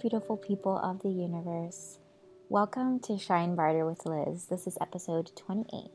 [0.00, 1.98] Beautiful people of the universe.
[2.48, 4.46] Welcome to Shine Brighter with Liz.
[4.46, 5.90] This is episode 28.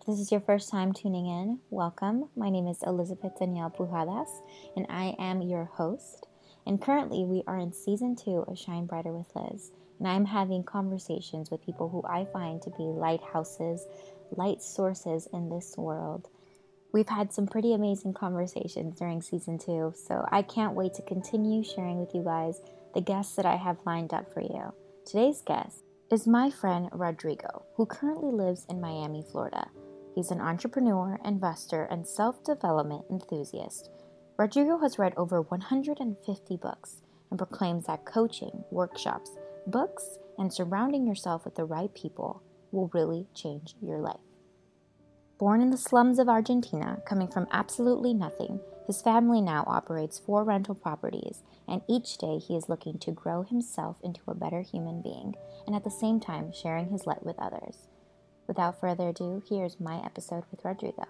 [0.00, 2.30] If this is your first time tuning in, welcome.
[2.34, 4.30] My name is Elizabeth Danielle Pujadas,
[4.76, 6.26] and I am your host.
[6.66, 10.64] And currently, we are in season two of Shine Brighter with Liz, and I'm having
[10.64, 13.86] conversations with people who I find to be lighthouses,
[14.30, 16.28] light sources in this world.
[16.92, 21.62] We've had some pretty amazing conversations during season two, so I can't wait to continue
[21.62, 22.62] sharing with you guys
[22.94, 24.72] the guests that I have lined up for you.
[25.06, 29.68] Today's guest is my friend Rodrigo, who currently lives in Miami, Florida.
[30.14, 33.90] He's an entrepreneur, investor, and self development enthusiast.
[34.36, 39.30] Rodrigo has read over 150 books and proclaims that coaching, workshops,
[39.66, 44.20] books, and surrounding yourself with the right people will really change your life.
[45.38, 48.60] Born in the slums of Argentina, coming from absolutely nothing,
[48.90, 53.44] his family now operates four rental properties, and each day he is looking to grow
[53.44, 57.38] himself into a better human being, and at the same time sharing his light with
[57.38, 57.86] others.
[58.48, 61.04] Without further ado, here's my episode with Rodrigo.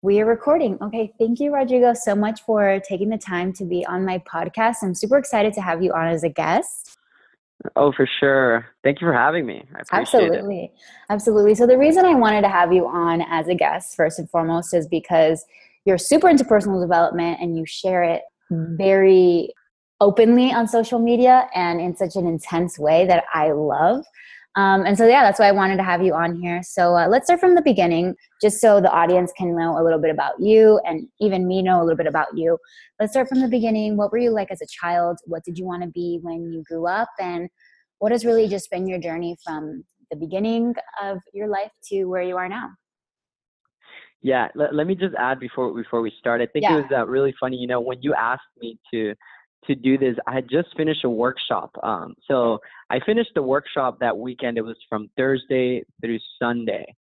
[0.00, 0.78] We are recording.
[0.80, 4.76] Okay, thank you, Rodrigo, so much for taking the time to be on my podcast.
[4.84, 6.96] I'm super excited to have you on as a guest.
[7.74, 8.66] Oh, for sure.
[8.84, 9.64] Thank you for having me.
[9.90, 10.66] Absolutely.
[10.66, 10.70] It.
[11.10, 11.56] Absolutely.
[11.56, 14.72] So, the reason I wanted to have you on as a guest, first and foremost,
[14.72, 15.44] is because
[15.84, 19.52] you're super into personal development and you share it very
[20.00, 24.04] openly on social media and in such an intense way that I love.
[24.56, 26.62] Um, and so, yeah, that's why I wanted to have you on here.
[26.64, 30.00] So, uh, let's start from the beginning, just so the audience can know a little
[30.00, 32.58] bit about you and even me know a little bit about you.
[32.98, 33.96] Let's start from the beginning.
[33.96, 35.18] What were you like as a child?
[35.26, 37.08] What did you want to be when you grew up?
[37.20, 37.48] And
[37.98, 42.22] what has really just been your journey from the beginning of your life to where
[42.22, 42.70] you are now?
[44.20, 46.40] Yeah, let, let me just add before before we start.
[46.40, 46.78] I think yeah.
[46.78, 47.56] it was uh, really funny.
[47.56, 49.14] You know, when you asked me to
[49.66, 50.16] to do this.
[50.26, 51.70] I had just finished a workshop.
[51.82, 52.58] Um, so
[52.90, 54.58] I finished the workshop that weekend.
[54.58, 56.94] It was from Thursday through Sunday,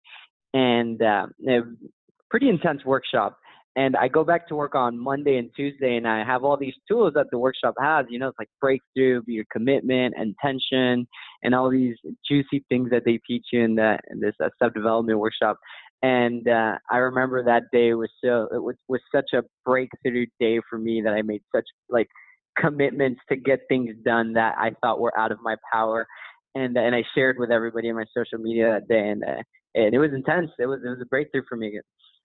[0.53, 1.61] and uh, a
[2.31, 3.39] pretty intense workshop.
[3.77, 6.75] And I go back to work on Monday and Tuesday, and I have all these
[6.87, 8.07] tools that the workshop has.
[8.09, 11.09] You know, it's like breakthrough, your commitment, intention,
[11.43, 11.97] and all these
[12.29, 15.59] juicy things that they teach you in, the, in this uh, self development workshop.
[16.05, 20.61] And uh, I remember that day was so it was was such a breakthrough day
[20.69, 22.09] for me that I made such like
[22.59, 26.07] commitments to get things done that I thought were out of my power.
[26.55, 29.43] And and I shared with everybody in my social media that day, and uh,
[29.75, 30.51] and it was intense.
[30.59, 31.81] It was it was a breakthrough for me.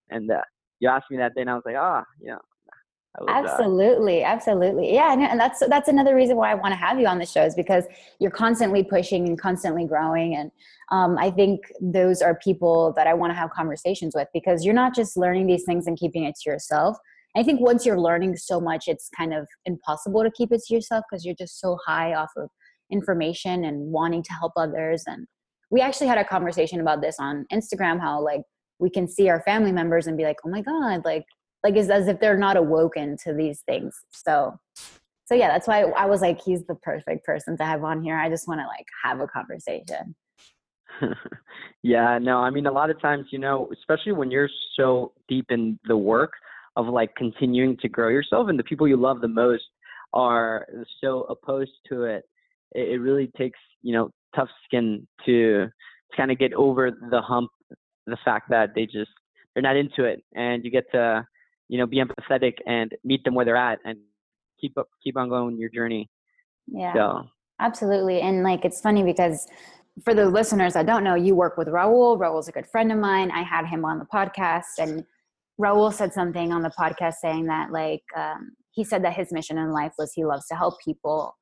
[0.09, 0.41] And uh,
[0.81, 2.39] you asked me that day, and I was like, ah, oh, you know,
[3.27, 7.07] absolutely, uh, absolutely, yeah, and that's that's another reason why I want to have you
[7.07, 7.85] on the show is because
[8.19, 10.51] you're constantly pushing and constantly growing, and
[10.91, 14.73] um, I think those are people that I want to have conversations with because you're
[14.73, 16.97] not just learning these things and keeping it to yourself.
[17.35, 20.73] I think once you're learning so much, it's kind of impossible to keep it to
[20.73, 22.49] yourself because you're just so high off of
[22.91, 25.03] information and wanting to help others.
[25.05, 25.27] And
[25.69, 28.41] we actually had a conversation about this on Instagram how like
[28.79, 31.25] we can see our family members and be like, oh my God, like,
[31.63, 33.99] like it's as if they're not awoken to these things.
[34.11, 34.57] So,
[35.25, 38.17] so yeah, that's why I was like, he's the perfect person to have on here.
[38.17, 40.15] I just want to like have a conversation.
[41.83, 45.45] yeah, no, I mean, a lot of times, you know, especially when you're so deep
[45.49, 46.33] in the work,
[46.79, 49.63] of like continuing to grow yourself and the people you love the most
[50.13, 50.65] are
[51.01, 52.23] so opposed to it
[52.71, 55.71] it, it really takes you know tough skin to, to
[56.15, 57.49] kind of get over the hump
[58.07, 59.11] the fact that they just
[59.53, 61.25] they're not into it and you get to
[61.69, 63.97] you know be empathetic and meet them where they're at and
[64.59, 66.09] keep up keep on going your journey
[66.67, 67.23] yeah so.
[67.61, 69.47] absolutely and like it's funny because
[70.03, 72.97] for the listeners that don't know you work with raul raul's a good friend of
[72.97, 75.05] mine i had him on the podcast and
[75.59, 79.57] Raul said something on the podcast saying that like um, he said that his mission
[79.57, 81.35] in life was he loves to help people.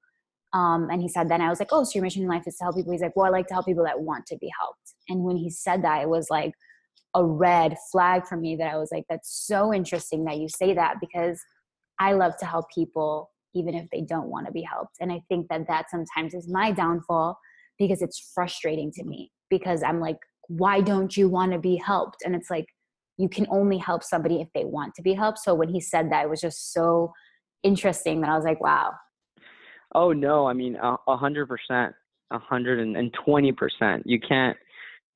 [0.53, 2.56] Um, and he said then I was like, oh, so your mission in life is
[2.57, 2.91] to help people.
[2.91, 4.95] He's like, well, I like to help people that want to be helped.
[5.07, 6.53] And when he said that, it was like
[7.18, 10.75] a red flag for me that I was like, that's so interesting that you say
[10.75, 11.42] that because
[12.00, 14.98] I love to help people even if they don't want to be helped.
[15.02, 17.40] And I think that that sometimes is my downfall
[17.80, 20.18] because it's frustrating to me because I'm like,
[20.48, 22.18] why don't you want to be helped?
[22.24, 22.68] And it's like,
[23.18, 25.40] you can only help somebody if they want to be helped.
[25.40, 27.14] So when he said that, it was just so
[27.64, 28.92] interesting that I was like, wow.
[29.96, 31.96] Oh no, I mean a hundred percent,
[32.30, 34.04] a hundred and twenty percent.
[34.06, 34.56] You can't,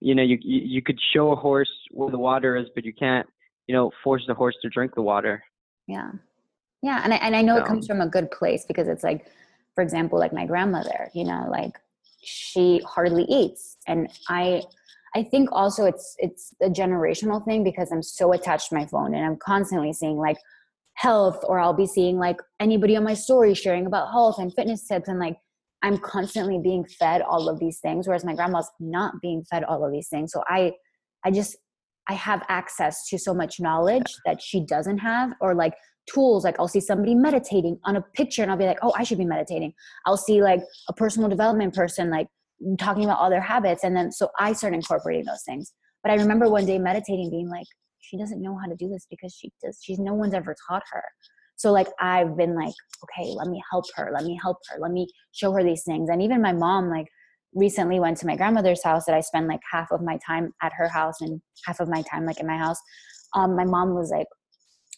[0.01, 3.27] you know, you, you could show a horse where the water is, but you can't,
[3.67, 5.43] you know, force the horse to drink the water.
[5.87, 6.11] Yeah,
[6.81, 7.63] yeah, and I, and I know so.
[7.63, 9.27] it comes from a good place because it's like,
[9.75, 11.77] for example, like my grandmother, you know, like
[12.23, 14.63] she hardly eats, and I
[15.15, 19.13] I think also it's it's a generational thing because I'm so attached to my phone
[19.13, 20.37] and I'm constantly seeing like
[20.93, 24.87] health or I'll be seeing like anybody on my story sharing about health and fitness
[24.87, 25.37] tips and like
[25.83, 29.85] I'm constantly being fed all of these things whereas my grandma's not being fed all
[29.85, 30.31] of these things.
[30.31, 30.73] So I
[31.25, 31.57] I just
[32.09, 35.73] I have access to so much knowledge that she doesn't have or like
[36.11, 39.03] tools like I'll see somebody meditating on a picture and I'll be like, "Oh, I
[39.03, 39.73] should be meditating."
[40.05, 42.27] I'll see like a personal development person like
[42.77, 45.73] talking about all their habits and then so I start incorporating those things.
[46.03, 47.67] But I remember one day meditating being like,
[47.99, 50.83] she doesn't know how to do this because she does she's no one's ever taught
[50.91, 51.03] her
[51.61, 52.73] so like i've been like
[53.03, 56.09] okay let me help her let me help her let me show her these things.
[56.09, 57.07] And even my mom like
[57.53, 60.73] recently went to my grandmother's house that i spend like half of my time at
[60.73, 62.79] her house and half of my time like in my house.
[63.33, 64.27] Um, my mom was like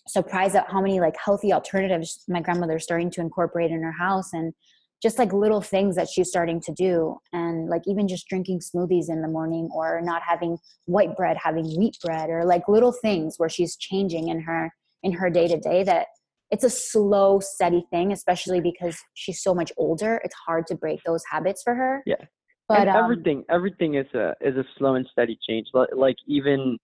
[0.07, 4.33] surprised at how many like healthy alternatives my grandmother's starting to incorporate in her house
[4.33, 4.53] and
[5.01, 7.17] just like little things that she's starting to do.
[7.33, 11.65] And like even just drinking smoothies in the morning or not having white bread having
[11.77, 14.71] wheat bread or like little things where she's changing in her
[15.03, 16.07] in her day to day that
[16.53, 20.99] it's a slow steady thing especially because she's so much older it's hard to break
[21.05, 22.15] those habits for her yeah
[22.69, 26.77] but um, everything everything is a is a slow and steady change like even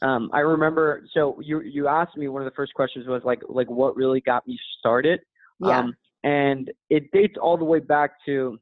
[0.00, 1.04] um, I remember.
[1.12, 4.22] So you you asked me one of the first questions was like like what really
[4.22, 5.20] got me started.
[5.60, 5.80] Yeah.
[5.80, 8.58] Um, and it dates all the way back to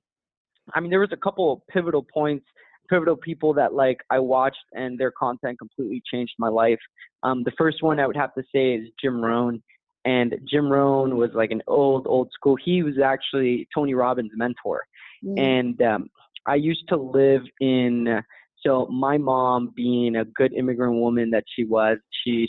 [0.74, 2.44] i mean there was a couple pivotal points
[2.88, 6.78] pivotal people that like i watched and their content completely changed my life
[7.22, 9.62] um, the first one i would have to say is jim rohn
[10.04, 14.82] and jim rohn was like an old old school he was actually tony robbins mentor
[15.24, 15.38] mm.
[15.38, 16.08] and um,
[16.46, 18.22] i used to live in
[18.64, 22.48] so my mom being a good immigrant woman that she was she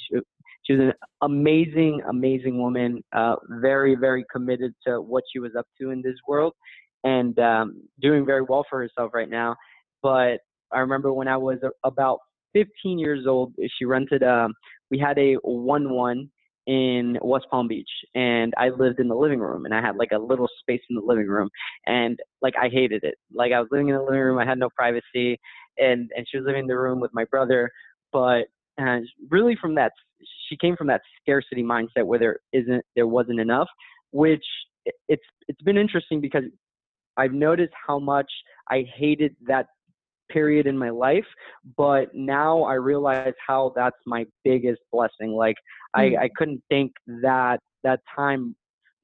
[0.64, 5.66] she was an amazing, amazing woman, uh, very, very committed to what she was up
[5.80, 6.54] to in this world
[7.04, 9.56] and um, doing very well for herself right now.
[10.04, 10.40] But
[10.72, 12.20] I remember when I was about
[12.54, 14.54] 15 years old, she rented, um,
[14.92, 16.30] we had a 1 1
[16.72, 20.12] in West Palm Beach and I lived in the living room and I had like
[20.14, 21.50] a little space in the living room
[21.86, 23.16] and like I hated it.
[23.34, 25.38] Like I was living in the living room, I had no privacy
[25.78, 27.70] and and she was living in the room with my brother,
[28.14, 28.44] but
[28.78, 29.92] and really from that
[30.48, 33.68] she came from that scarcity mindset where there isn't there wasn't enough
[34.12, 34.46] which
[35.10, 36.44] it's it's been interesting because
[37.18, 38.32] i've noticed how much
[38.70, 39.68] i hated that
[40.32, 41.26] period in my life
[41.78, 45.56] but now i realize how that's my biggest blessing like
[45.96, 46.20] mm.
[46.20, 46.92] i i couldn't thank
[47.22, 48.56] that that time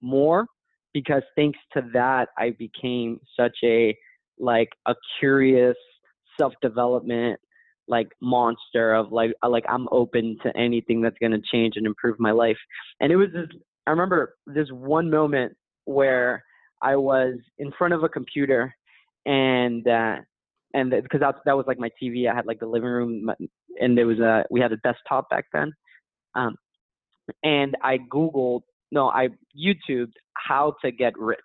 [0.01, 0.45] more
[0.93, 3.95] because thanks to that i became such a
[4.39, 5.77] like a curious
[6.39, 7.39] self development
[7.87, 11.85] like monster of like uh, like I'm open to anything that's going to change and
[11.85, 12.57] improve my life.
[12.99, 13.47] And it was this
[13.85, 15.53] I remember this one moment
[15.85, 16.43] where
[16.81, 18.73] I was in front of a computer
[19.25, 20.17] and uh
[20.73, 22.29] and because that that was like my TV.
[22.29, 23.29] I had like the living room
[23.79, 25.73] and there was a we had a desktop back then.
[26.35, 26.55] Um
[27.43, 28.61] and I googled
[28.91, 31.39] no, I YouTubed how to get rich.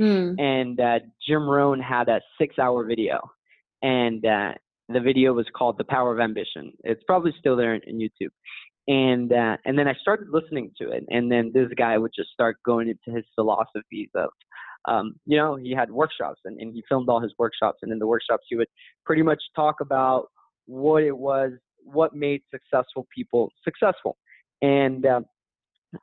[0.00, 0.40] Mm.
[0.40, 3.20] And uh, Jim Rohn had a 6-hour video
[3.82, 4.52] and uh,
[4.88, 8.30] the video was called "The Power of Ambition." It's probably still there in, in YouTube.
[8.86, 12.30] And uh, and then I started listening to it, and then this guy would just
[12.30, 14.30] start going into his philosophies of,
[14.88, 17.98] um, you know, he had workshops and, and he filmed all his workshops, and in
[17.98, 18.68] the workshops he would
[19.04, 20.28] pretty much talk about
[20.66, 21.52] what it was,
[21.84, 24.16] what made successful people successful,
[24.62, 25.20] and uh,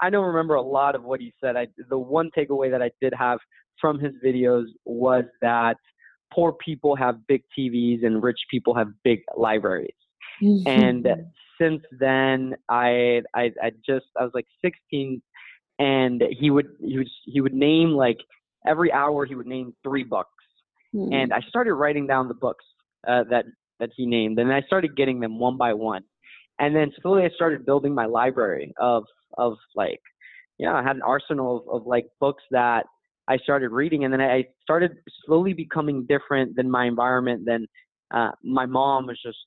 [0.02, 1.56] I don't remember a lot of what he said.
[1.56, 3.40] I the one takeaway that I did have
[3.80, 5.78] from his videos was that
[6.34, 9.94] poor people have big TVs and rich people have big libraries.
[10.42, 10.68] Mm-hmm.
[10.68, 11.08] And
[11.60, 15.22] since then, I, I I just I was like 16,
[15.80, 18.18] and he would he would he would name like
[18.68, 20.30] every hour he would name three books,
[20.94, 21.14] mm-hmm.
[21.14, 22.66] and I started writing down the books
[23.08, 23.46] uh, that
[23.80, 26.04] that he named, and I started getting them one by one,
[26.60, 29.04] and then slowly I started building my library of
[29.38, 30.02] of like,
[30.58, 32.86] yeah, I had an arsenal of, of like books that
[33.28, 34.92] I started reading, and then I started
[35.26, 37.44] slowly becoming different than my environment.
[37.46, 37.68] Then
[38.14, 39.38] uh, my mom was just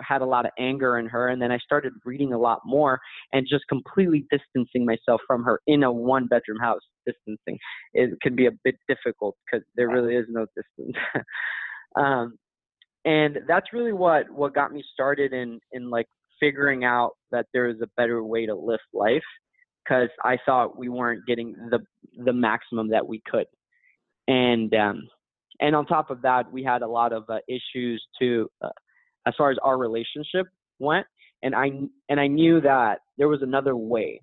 [0.00, 3.00] had a lot of anger in her, and then I started reading a lot more
[3.32, 6.80] and just completely distancing myself from her in a one bedroom house.
[7.06, 7.58] Distancing
[7.94, 10.96] it can be a bit difficult because there really is no distance.
[11.96, 12.36] um,
[13.04, 16.06] and that's really what what got me started in in like
[16.40, 19.22] figuring out that there is a better way to live life
[19.84, 21.78] because I thought we weren't getting the
[22.24, 23.46] the maximum that we could,
[24.26, 25.08] and um,
[25.60, 28.68] and on top of that, we had a lot of uh, issues to uh,
[29.26, 30.46] as far as our relationship
[30.78, 31.06] went,
[31.42, 31.70] and I
[32.08, 34.22] and I knew that there was another way.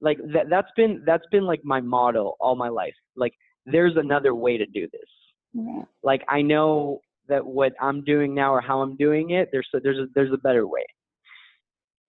[0.00, 2.94] Like that that's been that's been like my motto all my life.
[3.16, 3.34] Like
[3.66, 5.10] there's another way to do this.
[5.52, 5.82] Yeah.
[6.02, 9.80] Like I know that what I'm doing now or how I'm doing it, there's a,
[9.80, 10.84] there's a, there's a better way.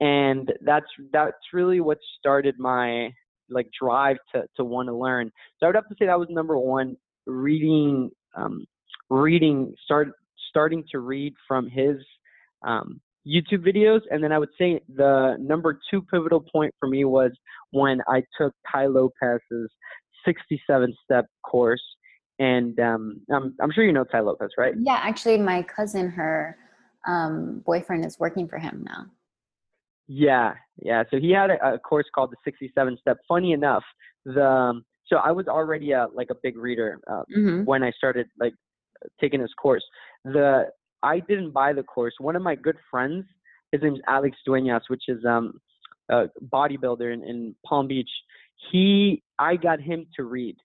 [0.01, 3.09] and that's that's really what started my
[3.49, 5.31] like drive to to want to learn.
[5.59, 6.97] So I would have to say that was number one.
[7.27, 8.65] Reading, um,
[9.11, 10.09] reading, start
[10.51, 11.97] starting to read from his
[12.67, 17.05] um, YouTube videos, and then I would say the number two pivotal point for me
[17.05, 17.31] was
[17.71, 19.71] when I took Tai Lopez's
[20.25, 21.81] 67 step course.
[22.39, 24.73] And um, I'm, I'm sure you know Tai Lopez, right?
[24.77, 26.57] Yeah, actually, my cousin, her
[27.07, 29.05] um, boyfriend, is working for him now.
[30.07, 31.03] Yeah, yeah.
[31.11, 33.17] So he had a, a course called the 67 Step.
[33.27, 33.83] Funny enough,
[34.25, 37.63] the um, so I was already a, like a big reader uh, mm-hmm.
[37.65, 38.53] when I started like
[39.19, 39.83] taking this course.
[40.25, 40.65] The
[41.03, 42.13] I didn't buy the course.
[42.19, 43.25] One of my good friends,
[43.71, 45.59] his name's Alex Duenas, which is um
[46.09, 48.09] a bodybuilder in, in Palm Beach.
[48.71, 50.57] He I got him to read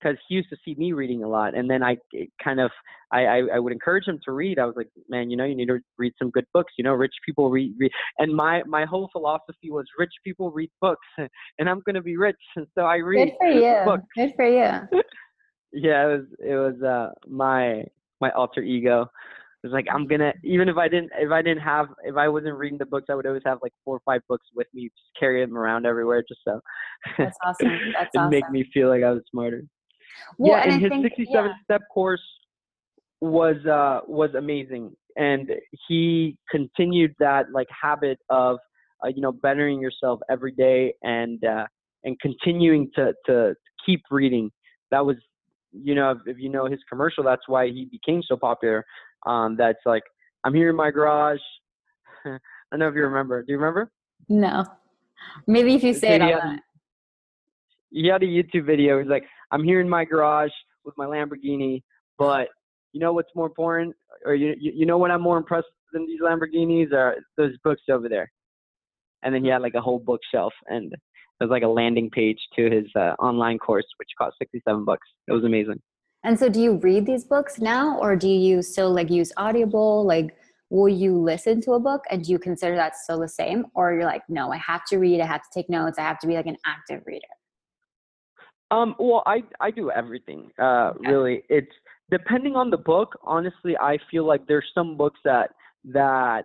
[0.00, 1.96] because he used to see me reading a lot, and then I
[2.42, 2.70] kind of
[3.12, 4.58] I, I, I would encourage him to read.
[4.58, 6.72] I was like, man, you know, you need to read some good books.
[6.78, 7.90] You know, rich people read, read.
[8.18, 11.06] and my my whole philosophy was rich people read books,
[11.58, 13.84] and I'm gonna be rich, and so I read good for you.
[13.84, 14.04] Books.
[14.14, 15.02] Good for you.
[15.72, 17.84] yeah, it was it was uh my
[18.20, 19.06] my alter ego.
[19.62, 22.28] It was like I'm gonna even if I didn't if I didn't have if I
[22.28, 24.84] wasn't reading the books I would always have like four or five books with me
[24.84, 26.60] just carry them around everywhere just so
[27.18, 28.30] that's awesome that's it awesome.
[28.30, 29.62] make me feel like I was smarter.
[30.38, 31.52] Well, yeah, and, and his think, 67 yeah.
[31.62, 32.22] step course
[33.20, 35.50] was uh was amazing and
[35.88, 38.56] he continued that like habit of
[39.04, 41.66] uh, you know bettering yourself every day and uh
[42.04, 44.50] and continuing to to keep reading
[44.90, 45.16] that was
[45.72, 48.84] you know if, if you know his commercial that's why he became so popular
[49.26, 50.02] um, that's like,
[50.44, 51.40] I'm here in my garage.
[52.24, 52.38] I
[52.70, 53.42] don't know if you remember.
[53.42, 53.90] Do you remember?
[54.28, 54.64] No.
[55.46, 56.56] Maybe if you say it, I'll
[57.90, 58.98] He had a YouTube video.
[58.98, 60.52] He's like, I'm here in my garage
[60.84, 61.82] with my Lamborghini,
[62.18, 62.48] but
[62.92, 63.94] you know what's more important?
[64.24, 68.08] Or you, you know what I'm more impressed than these Lamborghinis are those books over
[68.08, 68.30] there.
[69.22, 70.94] And then he had like a whole bookshelf and
[71.40, 75.08] there's like a landing page to his uh, online course, which cost 67 bucks.
[75.26, 75.80] It was amazing.
[76.22, 80.04] And so do you read these books now or do you still like use Audible?
[80.06, 80.36] Like
[80.70, 83.66] will you listen to a book and do you consider that still the same?
[83.74, 86.18] Or you're like, no, I have to read, I have to take notes, I have
[86.20, 87.26] to be like an active reader.
[88.70, 90.48] Um, well, I I do everything.
[90.56, 91.10] Uh, okay.
[91.10, 91.72] really, it's
[92.08, 93.18] depending on the book.
[93.24, 95.50] Honestly, I feel like there's some books that
[95.86, 96.44] that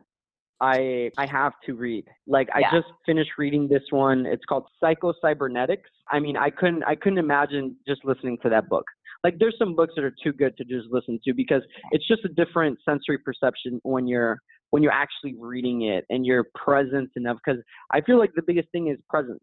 [0.62, 2.06] I I have to read.
[2.28, 2.68] Like yeah.
[2.68, 4.26] I just finished reading this one.
[4.26, 5.90] It's called Psycho Cybernetics.
[6.12, 8.86] I mean, I couldn't I couldn't imagine just listening to that book
[9.26, 12.24] like there's some books that are too good to just listen to because it's just
[12.26, 14.38] a different sensory perception when you're
[14.70, 18.70] when you're actually reading it and you're present enough because i feel like the biggest
[18.72, 19.40] thing is presence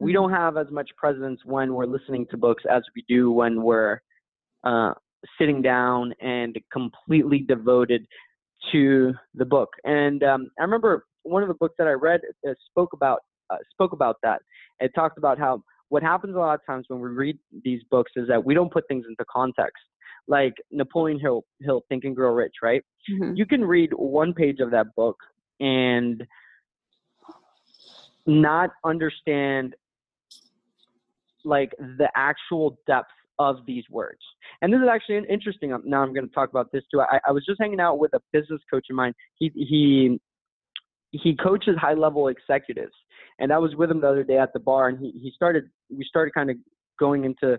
[0.00, 0.22] we mm-hmm.
[0.22, 4.00] don't have as much presence when we're listening to books as we do when we're
[4.64, 4.92] uh,
[5.38, 8.04] sitting down and completely devoted
[8.72, 12.52] to the book and um, i remember one of the books that i read uh,
[12.70, 13.20] spoke about
[13.50, 14.40] uh, spoke about that
[14.80, 18.12] it talked about how what happens a lot of times when we read these books
[18.16, 19.82] is that we don't put things into context.
[20.28, 22.82] Like Napoleon Hill, Hill Think and Grow Rich, right?
[23.10, 23.34] Mm-hmm.
[23.36, 25.16] You can read one page of that book
[25.60, 26.26] and
[28.26, 29.74] not understand
[31.44, 34.20] like the actual depth of these words.
[34.62, 35.72] And this is actually interesting.
[35.72, 37.00] Um, now I'm going to talk about this too.
[37.00, 39.12] I, I was just hanging out with a business coach of mine.
[39.38, 40.20] He he
[41.10, 42.94] he coaches high level executives,
[43.38, 45.64] and I was with him the other day at the bar, and he he started
[45.90, 46.56] we started kind of
[46.98, 47.58] going into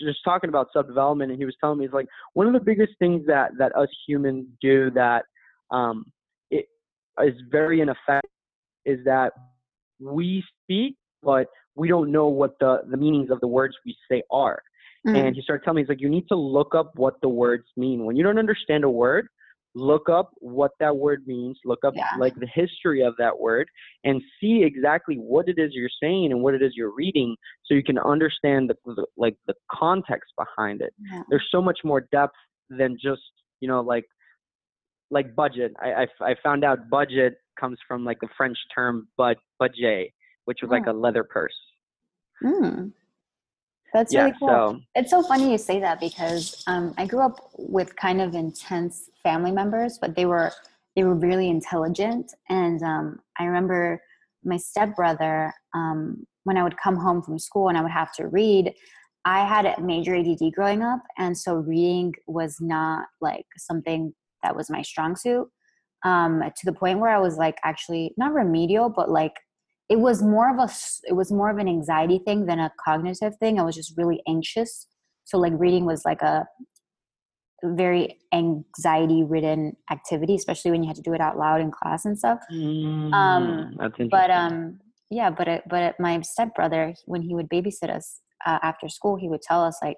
[0.00, 2.60] just talking about self development, and he was telling me it's like one of the
[2.60, 5.24] biggest things that that us humans do that
[5.70, 6.06] um,
[6.50, 6.66] it
[7.22, 8.30] is very ineffective
[8.84, 9.32] is that
[10.00, 14.22] we speak, but we don't know what the the meanings of the words we say
[14.30, 14.62] are.
[15.06, 15.16] Mm.
[15.16, 17.64] And he started telling me, he's like, you need to look up what the words
[17.76, 18.04] mean.
[18.04, 19.28] When you don't understand a word,
[19.76, 22.08] look up what that word means look up yeah.
[22.18, 23.68] like the history of that word
[24.04, 27.36] and see exactly what it is you're saying and what it is you're reading
[27.66, 31.20] so you can understand the, the like the context behind it yeah.
[31.28, 32.34] there's so much more depth
[32.70, 33.20] than just
[33.60, 34.06] you know like
[35.10, 39.36] like budget I, I, I found out budget comes from like the french term but
[39.60, 40.12] bougette
[40.46, 40.74] which was oh.
[40.74, 41.52] like a leather purse
[42.42, 42.90] mm.
[43.96, 44.48] That's yeah, really cool.
[44.48, 48.34] So, it's so funny you say that because um, I grew up with kind of
[48.34, 50.52] intense family members, but they were
[50.94, 52.30] they were really intelligent.
[52.50, 54.02] And um, I remember
[54.44, 58.28] my stepbrother um, when I would come home from school and I would have to
[58.28, 58.74] read.
[59.24, 64.12] I had a major ADD growing up, and so reading was not like something
[64.42, 65.48] that was my strong suit.
[66.04, 69.32] Um, to the point where I was like actually not remedial, but like
[69.88, 70.72] it was more of a
[71.04, 74.20] it was more of an anxiety thing than a cognitive thing i was just really
[74.28, 74.88] anxious
[75.24, 76.46] so like reading was like a
[77.64, 82.04] very anxiety ridden activity, especially when you had to do it out loud in class
[82.04, 82.38] and stuff.
[82.52, 83.76] Mm, Um.
[84.10, 88.58] But um, yeah, but it, but it, my stepbrother, when he would babysit us uh,
[88.62, 89.96] after school, he would tell us like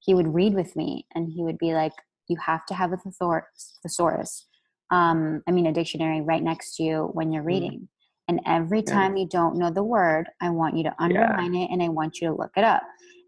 [0.00, 1.92] he would read with me, and he would be like,
[2.28, 4.46] "You have to have a thesaurus, thesaurus.
[4.90, 7.88] Um, I mean, a dictionary right next to you when you're Mm.
[8.30, 8.94] Reading." And every Yeah.
[8.94, 12.20] time you don't know the word, I want you to underline it and I want
[12.20, 12.82] you to look it up.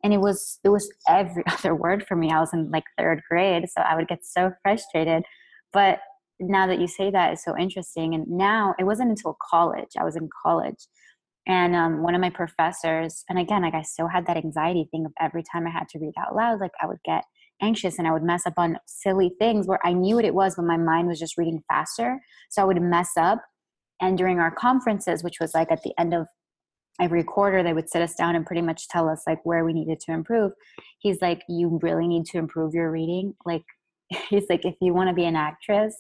[0.04, 2.30] And it was it was every other word for me.
[2.30, 5.25] I was in like third grade, so I would get so frustrated.
[5.73, 6.00] But
[6.40, 8.14] now that you say that, it's so interesting.
[8.14, 9.90] And now it wasn't until college.
[9.99, 10.88] I was in college,
[11.47, 15.06] and um, one of my professors, and again, like I still had that anxiety thing
[15.06, 17.25] of every time I had to read out loud, like I would get
[17.62, 20.56] anxious and I would mess up on silly things where I knew what it was,
[20.56, 22.21] but my mind was just reading faster.
[22.50, 23.40] So I would mess up.
[24.02, 26.26] And during our conferences, which was like at the end of
[27.00, 29.73] every quarter, they would sit us down and pretty much tell us like where we
[29.73, 30.52] needed to improve.
[30.99, 33.35] He's like, You really need to improve your reading.
[33.47, 33.62] Like,
[34.28, 35.94] he's like, If you want to be an actress,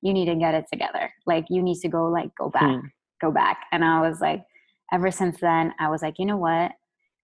[0.00, 1.12] you need to get it together.
[1.26, 2.86] Like, you need to go, like, go back, Hmm.
[3.20, 3.66] go back.
[3.72, 4.42] And I was like,
[4.92, 6.72] Ever since then, I was like, You know what?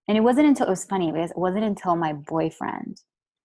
[0.09, 3.01] And it wasn't until it was funny because it wasn't until my boyfriend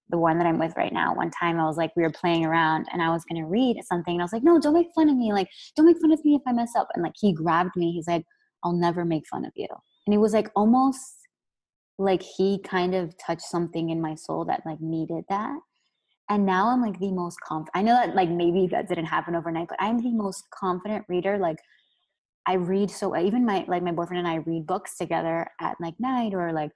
[0.10, 1.14] the one that I'm with right now.
[1.14, 3.78] One time I was like, we were playing around and I was going to read
[3.84, 5.32] something and I was like, no, don't make fun of me.
[5.34, 6.88] Like, don't make fun of me if I mess up.
[6.94, 7.92] And like, he grabbed me.
[7.92, 8.26] He's like,
[8.64, 9.68] I'll never make fun of you.
[10.06, 11.16] And it was like almost
[11.98, 15.60] like he kind of touched something in my soul that like needed that.
[16.30, 17.72] And now I'm like the most confident.
[17.76, 21.38] I know that like maybe that didn't happen overnight, but I'm the most confident reader.
[21.38, 21.58] Like,
[22.48, 25.94] I read so even my like my boyfriend and I read books together at like
[26.00, 26.72] night or like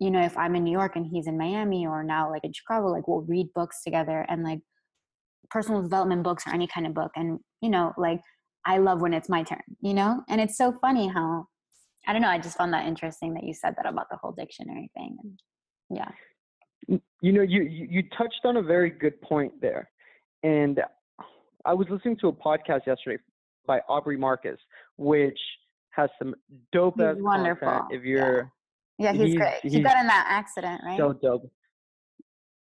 [0.00, 2.52] you know, if I'm in New York and he's in Miami or now like in
[2.52, 4.60] Chicago, like we'll read books together and like
[5.50, 7.12] personal development books or any kind of book.
[7.16, 8.20] And, you know, like
[8.64, 10.22] I love when it's my turn, you know?
[10.28, 11.44] And it's so funny how,
[12.08, 14.32] I don't know, I just found that interesting that you said that about the whole
[14.32, 15.18] dictionary thing.
[15.22, 15.38] And
[15.90, 16.98] yeah.
[17.20, 19.90] you know you, you touched on a very good point there
[20.42, 20.80] and
[21.66, 23.20] i was listening to a podcast yesterday
[23.66, 24.58] by aubrey marcus
[24.96, 25.38] which
[25.90, 26.34] has some
[26.72, 28.59] dope ass wonderful, content if you're Yeah,
[29.00, 29.58] he's, He's- great.
[29.62, 30.98] he he's got in that accident, right?
[30.98, 31.50] so dope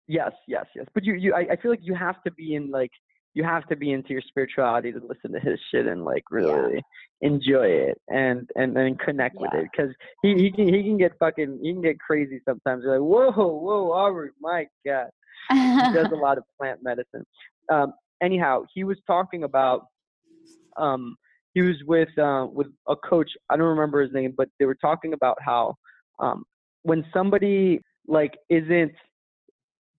[0.07, 2.69] yes yes yes but you you I, I feel like you have to be in
[2.71, 2.91] like
[3.33, 6.83] you have to be into your spirituality to listen to his shit and like really
[7.21, 11.13] enjoy it and and and connect with it because he he can he can get
[11.19, 15.07] fucking he can get crazy sometimes you're like whoa whoa aubrey my god
[15.49, 17.25] he does a lot of plant medicine.
[17.69, 19.85] Um, anyhow, he was talking about
[20.77, 21.15] um,
[21.53, 23.29] he was with uh, with a coach.
[23.49, 25.75] I don't remember his name, but they were talking about how
[26.19, 26.43] um,
[26.84, 28.93] when somebody like isn't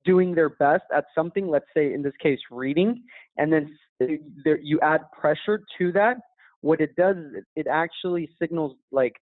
[0.04, 3.04] doing their best at something, let's say in this case reading,
[3.38, 3.78] and then
[4.62, 6.18] you add pressure to that,
[6.62, 9.16] what it does is it actually signals like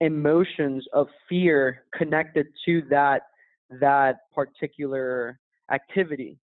[0.00, 3.22] emotions of fear connected to that
[3.80, 5.38] that particular
[5.72, 6.38] activity.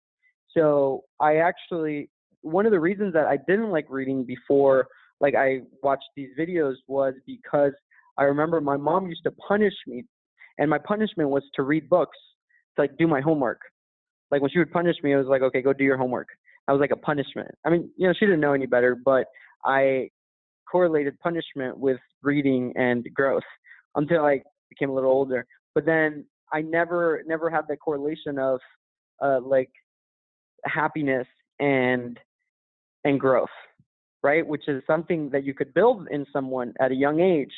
[0.56, 2.08] So I actually
[2.40, 4.86] one of the reasons that I didn't like reading before
[5.20, 7.72] like I watched these videos was because
[8.18, 10.04] I remember my mom used to punish me
[10.58, 12.18] and my punishment was to read books
[12.76, 13.60] to like do my homework.
[14.30, 16.28] Like when she would punish me, it was like, okay, go do your homework.
[16.66, 17.48] That was like a punishment.
[17.66, 19.26] I mean, you know, she didn't know any better, but
[19.64, 20.10] I
[20.70, 23.42] correlated punishment with reading and growth
[23.94, 25.46] until I became a little older.
[25.74, 28.60] But then I never never had that correlation of
[29.22, 29.70] uh, like
[30.64, 31.26] happiness
[31.60, 32.18] and
[33.04, 33.48] and growth,
[34.22, 34.46] right?
[34.46, 37.52] Which is something that you could build in someone at a young age,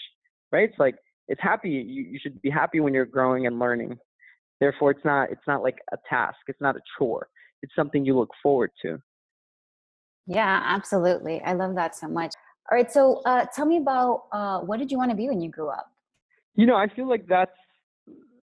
[0.55, 0.71] right?
[0.71, 0.95] It's like
[1.29, 1.71] it's happy.
[1.71, 3.99] You you should be happy when you're growing and learning.
[4.61, 6.39] Therefore, it's not it's not like a task.
[6.47, 7.29] It's not a chore.
[7.63, 8.99] It's something you look forward to.
[10.27, 11.43] yeah, absolutely.
[11.43, 12.33] I love that so much.
[12.71, 12.91] All right.
[12.91, 15.69] So uh, tell me about uh, what did you want to be when you grew
[15.69, 15.91] up?
[16.55, 17.59] You know, I feel like that's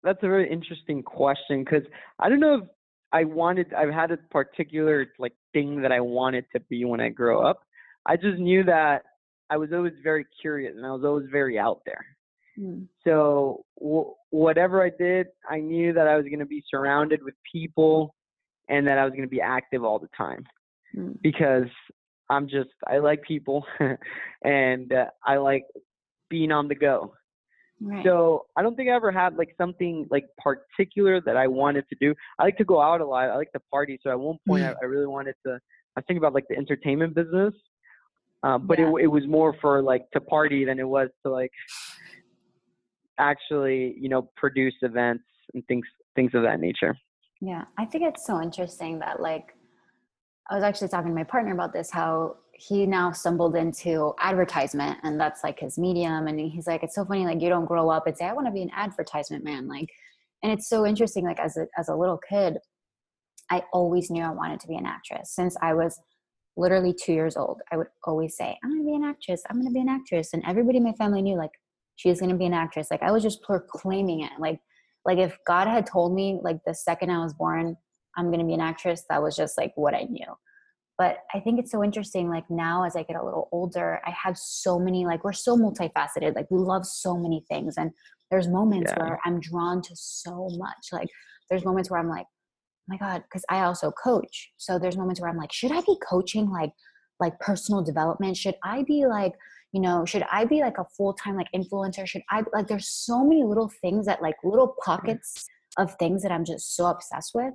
[0.04, 1.84] that's a very interesting question because
[2.20, 2.68] I don't know if
[3.12, 3.74] I wanted.
[3.74, 7.62] I've had a particular like thing that I wanted to be when I grow up.
[8.06, 9.04] I just knew that
[9.50, 12.06] I was always very curious and I was always very out there.
[12.58, 12.84] Hmm.
[13.04, 17.36] So w- whatever I did, I knew that I was going to be surrounded with
[17.52, 18.16] people
[18.70, 20.46] and that I was going to be active all the time
[20.94, 21.12] Hmm.
[21.22, 21.68] because
[22.30, 23.66] I'm just I like people
[24.44, 25.66] and uh, I like
[26.30, 27.14] being on the go.
[27.82, 28.04] Right.
[28.06, 31.96] So I don't think I ever had like something like particular that I wanted to
[32.00, 32.16] do.
[32.40, 33.30] I like to go out a lot.
[33.30, 34.00] I like to party.
[34.02, 35.60] So at one point I, I really wanted to.
[35.98, 37.54] I think about like the entertainment business,
[38.46, 38.90] uh, but Yeah.
[38.90, 41.52] it it was more for like to party than it was to like
[43.18, 46.96] actually you know produce events and things things of that nature.
[47.42, 49.48] Yeah, I think it's so interesting that like
[50.50, 55.00] I was actually talking to my partner about this how he now stumbled into advertisement
[55.04, 57.90] and that's like his medium and he's like it's so funny like you don't grow
[57.90, 59.90] up and say I want to be an advertisement man like
[60.42, 62.58] and it's so interesting like as a as a little kid
[63.52, 66.00] I always knew I wanted to be an actress since I was
[66.58, 67.62] literally two years old.
[67.72, 69.44] I would always say, I'm going to be an actress.
[69.50, 70.34] I'm going to be an actress.
[70.34, 71.52] And everybody in my family knew, like,
[71.96, 72.88] she was going to be an actress.
[72.92, 74.32] Like, I was just proclaiming it.
[74.40, 74.60] Like,
[75.06, 77.78] like if God had told me, like, the second I was born,
[78.18, 80.26] I'm going to be an actress, that was just like what I knew.
[80.98, 82.30] But I think it's so interesting.
[82.30, 85.58] Like, now as I get a little older, I have so many, like, we're so
[85.58, 86.36] multifaceted.
[86.36, 87.76] Like, we love so many things.
[87.78, 87.92] And
[88.32, 89.04] there's moments yeah.
[89.04, 90.88] where I'm drawn to so much.
[90.94, 91.10] Like,
[91.50, 92.26] there's moments where I'm like,
[92.88, 94.52] my god because i also coach.
[94.58, 96.72] So there's moments where i'm like should i be coaching like
[97.20, 98.38] like personal development?
[98.38, 99.34] Should i be like
[99.72, 102.08] you know should i be like a full-time like influencer?
[102.08, 105.46] Should i like there's so many little things that like little pockets
[105.78, 107.54] of things that i'm just so obsessed with.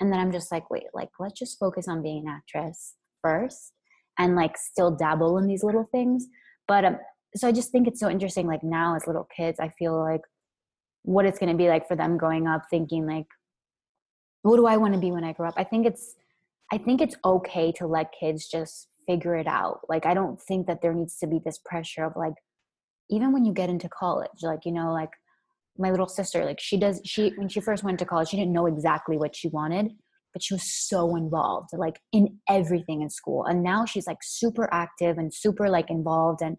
[0.00, 3.72] And then i'm just like wait like let's just focus on being an actress first
[4.18, 6.26] and like still dabble in these little things.
[6.68, 6.98] But um
[7.36, 10.20] so i just think it's so interesting like now as little kids i feel like
[11.02, 13.26] what it's going to be like for them growing up thinking like
[14.44, 15.54] what do I want to be when I grow up?
[15.56, 16.14] I think it's
[16.72, 19.80] I think it's okay to let kids just figure it out.
[19.88, 22.34] Like I don't think that there needs to be this pressure of like
[23.10, 25.10] even when you get into college, like you know, like
[25.78, 28.52] my little sister, like she does she when she first went to college, she didn't
[28.52, 29.92] know exactly what she wanted,
[30.34, 33.46] but she was so involved like in everything in school.
[33.46, 36.58] And now she's like super active and super like involved and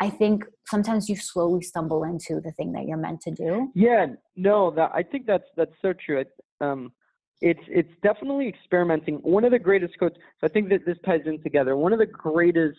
[0.00, 3.72] I think sometimes you slowly stumble into the thing that you're meant to do.
[3.74, 6.24] Yeah, no, that I think that's that's so true.
[6.60, 6.92] Um,
[7.40, 9.16] it's it's definitely experimenting.
[9.16, 10.16] One of the greatest quotes.
[10.40, 11.76] So I think that this ties in together.
[11.76, 12.78] One of the greatest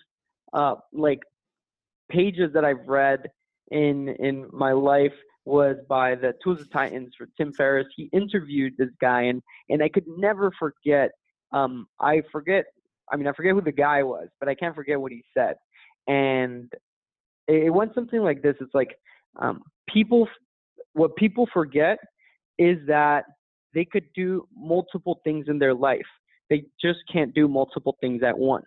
[0.54, 1.20] uh, like
[2.10, 3.30] pages that I've read
[3.72, 5.14] in in my life
[5.46, 7.88] was by the Tools of Titans for Tim Ferriss.
[7.96, 11.12] He interviewed this guy, and and I could never forget.
[11.54, 12.66] Um, I forget.
[13.12, 15.56] I mean, I forget who the guy was, but I can't forget what he said.
[16.08, 16.72] And
[17.48, 18.56] it, went something like this.
[18.60, 18.96] It's like
[19.42, 20.28] um, people.
[20.94, 22.00] What people forget
[22.58, 23.24] is that
[23.74, 26.02] they could do multiple things in their life.
[26.50, 28.66] They just can't do multiple things at once.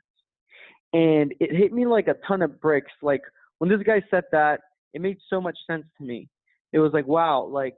[0.92, 2.92] And it hit me like a ton of bricks.
[3.02, 3.22] Like
[3.58, 4.60] when this guy said that,
[4.94, 6.28] it made so much sense to me.
[6.72, 7.76] It was like, wow, like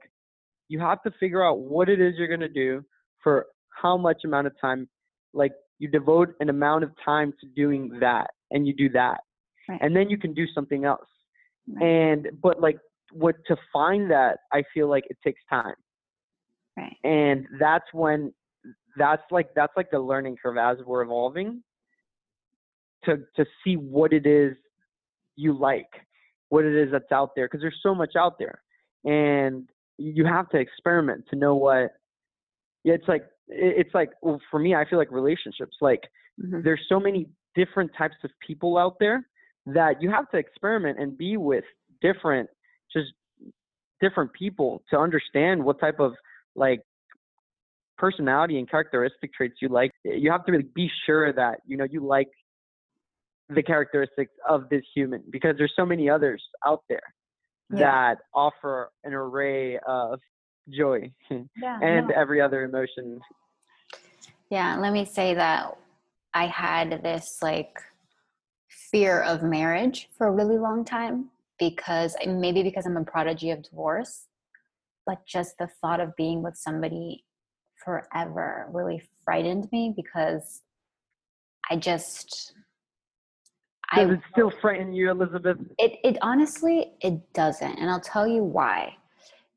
[0.67, 2.83] you have to figure out what it is you're going to do
[3.23, 4.87] for how much amount of time.
[5.33, 9.19] Like you devote an amount of time to doing that and you do that.
[9.67, 9.79] Right.
[9.81, 11.07] And then you can do something else.
[11.67, 11.85] Right.
[11.85, 12.77] And, but like
[13.11, 15.75] what to find that, I feel like it takes time.
[16.77, 16.97] Right.
[17.03, 18.33] And that's when
[18.97, 21.63] that's like that's like the learning curve as we're evolving
[23.05, 24.55] to to see what it is
[25.35, 25.89] you like,
[26.49, 28.61] what it is that's out there because there's so much out there.
[29.03, 31.91] And you have to experiment to know what
[32.83, 36.01] yeah, it's like it's like well, for me I feel like relationships like
[36.41, 36.61] mm-hmm.
[36.63, 39.27] there's so many different types of people out there
[39.67, 41.63] that you have to experiment and be with
[42.01, 42.49] different
[42.91, 43.07] just
[44.01, 46.13] different people to understand what type of
[46.55, 46.81] like
[47.97, 51.77] personality and characteristic traits you like eh, you have to really be sure that you
[51.77, 52.29] know you like
[53.49, 53.67] the mm.
[53.67, 57.13] characteristics of this human because there's so many others out there
[57.71, 57.79] yeah.
[57.79, 60.19] that offer an array of
[60.69, 62.15] joy yeah, and no.
[62.15, 63.19] every other emotion
[64.49, 65.77] yeah let me say that
[66.33, 67.77] i had this like
[68.91, 73.63] fear of marriage for a really long time because maybe because i'm a prodigy of
[73.63, 74.27] divorce
[75.05, 77.23] but just the thought of being with somebody
[77.83, 80.61] forever really frightened me because
[81.69, 82.53] I just
[83.93, 85.57] does I, it still frighten you, Elizabeth?
[85.77, 88.95] It it honestly it doesn't, and I'll tell you why.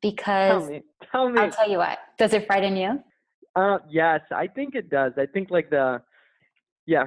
[0.01, 1.41] Because tell me, tell me.
[1.41, 1.99] I'll tell you what.
[2.19, 3.03] Does it frighten you?
[3.57, 5.13] Uh, yes, I think it does.
[5.17, 6.01] I think like the,
[6.87, 7.07] yeah.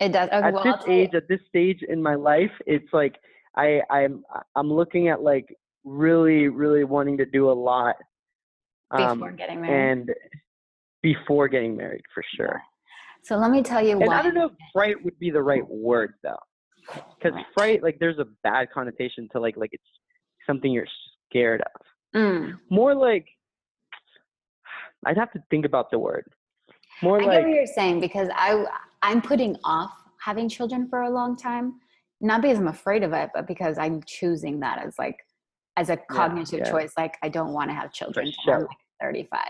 [0.00, 0.28] It does.
[0.28, 3.16] Okay, at well, this age, at this stage in my life, it's like
[3.56, 7.96] I I'm I'm looking at like really, really wanting to do a lot
[8.90, 9.92] um, before getting married.
[9.92, 10.14] And
[11.02, 12.60] before getting married, for sure.
[13.22, 14.18] So let me tell you and why.
[14.18, 16.36] I don't know if fright would be the right word though,
[17.18, 19.82] because fright, like, there's a bad connotation to like, like it's
[20.46, 20.86] something you're
[21.30, 22.20] scared of.
[22.20, 22.58] Mm.
[22.70, 23.26] More like,
[25.04, 26.24] I'd have to think about the word.
[27.02, 28.64] More I like, get what you're saying because I
[29.02, 31.74] I'm putting off having children for a long time,
[32.20, 35.18] not because I'm afraid of it, but because I'm choosing that as like
[35.76, 36.70] as a cognitive yeah, yeah.
[36.70, 38.54] choice like i don't want to have children sure.
[38.54, 39.40] i'm like 35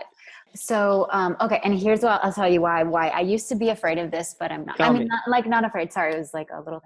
[0.55, 3.69] so um okay and here's what i'll tell you why why i used to be
[3.69, 5.07] afraid of this but i'm not tell i mean me.
[5.07, 6.81] not like not afraid sorry it was like a little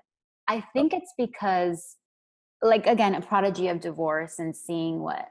[0.47, 1.97] i think it's because
[2.62, 5.27] like again a prodigy of divorce and seeing what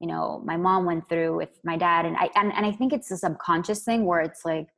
[0.00, 2.92] you know my mom went through with my dad and i and, and i think
[2.92, 4.68] it's a subconscious thing where it's like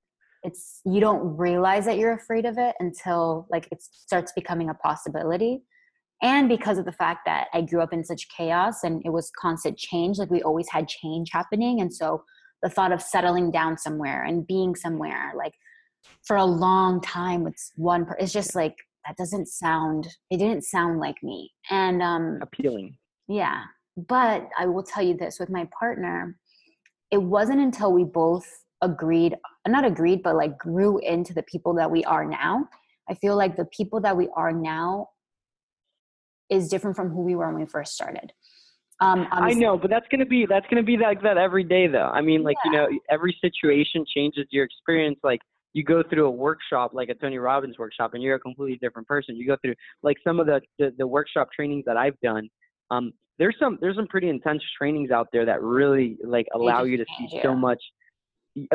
[0.42, 4.74] it's you don't realize that you're afraid of it until like it starts becoming a
[4.74, 5.62] possibility
[6.22, 9.30] and because of the fact that I grew up in such chaos and it was
[9.36, 11.80] constant change, like we always had change happening.
[11.80, 12.22] And so
[12.62, 15.52] the thought of settling down somewhere and being somewhere like
[16.24, 20.62] for a long time with one per- it's just like that doesn't sound it didn't
[20.62, 21.50] sound like me.
[21.70, 22.96] And um appealing.
[23.28, 23.64] yeah.
[23.96, 26.38] But i will tell you this with my partner
[27.10, 28.46] it wasn't until we both
[28.80, 29.36] agreed
[29.68, 32.68] not agreed but like grew into the people that we are now.
[33.10, 35.08] I feel like the people that we are now
[36.52, 38.32] is different from who we were when we first started
[39.02, 42.10] um, I know, but that's gonna be that's gonna be like that every day, though.
[42.14, 42.70] I mean, like yeah.
[42.70, 45.18] you know, every situation changes your experience.
[45.24, 45.40] Like
[45.72, 49.08] you go through a workshop, like a Tony Robbins workshop, and you're a completely different
[49.08, 49.34] person.
[49.34, 52.48] You go through like some of the the, the workshop trainings that I've done.
[52.92, 56.96] Um, there's some there's some pretty intense trainings out there that really like allow you
[56.96, 57.42] to see yeah.
[57.42, 57.82] so much,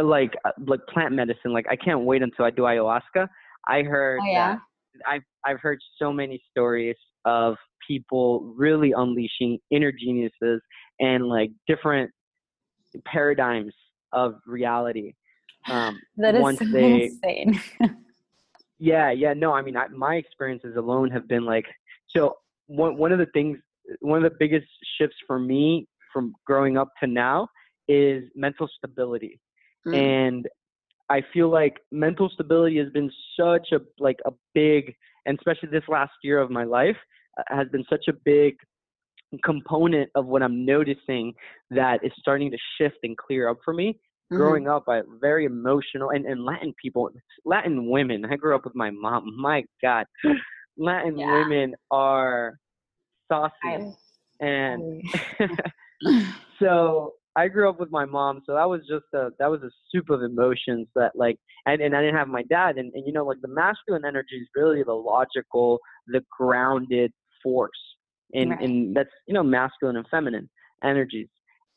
[0.02, 1.54] like uh, like plant medicine.
[1.54, 3.30] Like I can't wait until I do ayahuasca.
[3.66, 4.58] I heard oh, yeah?
[5.08, 7.56] I've I've heard so many stories of
[7.88, 10.62] people really unleashing inner geniuses
[11.00, 12.12] and like different
[13.06, 13.74] paradigms
[14.14, 15.14] of reality.
[15.70, 17.62] Um, that is once so they, insane.
[18.80, 21.66] yeah, yeah, no, I mean, I, my experiences alone have been like
[22.16, 22.36] so.
[22.68, 23.58] One one of the things,
[24.02, 24.68] one of the biggest
[25.00, 27.48] shifts for me from growing up to now
[27.88, 29.40] is mental stability,
[29.88, 29.96] mm.
[29.96, 30.48] and
[31.10, 34.94] I feel like mental stability has been such a like a big,
[35.26, 36.98] and especially this last year of my life,
[37.48, 38.56] has been such a big
[39.44, 41.34] component of what I'm noticing
[41.72, 44.00] that is starting to shift and clear up for me.
[44.32, 44.38] Mm-hmm.
[44.38, 47.10] Growing up, I very emotional and, and Latin people,
[47.46, 48.26] Latin women.
[48.26, 49.34] I grew up with my mom.
[49.38, 50.06] My God,
[50.78, 51.32] Latin yeah.
[51.32, 52.60] women are
[53.32, 53.96] saucy, I'm,
[54.42, 55.02] and
[56.60, 59.70] so I grew up with my mom, so that was just a that was a
[59.92, 62.78] soup of emotions that like and, and I didn't have my dad.
[62.78, 67.12] And, and you know like the masculine energy is really the logical, the grounded,
[67.44, 67.72] force
[68.34, 68.62] and right.
[68.62, 70.50] and that's you know masculine and feminine
[70.84, 71.28] energies.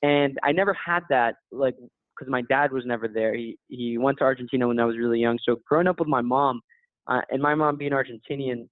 [0.03, 3.35] And i never had that like because my dad was never there.
[3.35, 5.39] He he went to argentina when i was really young.
[5.45, 6.61] So growing up with my mom
[7.07, 8.69] uh, and my mom being argentinian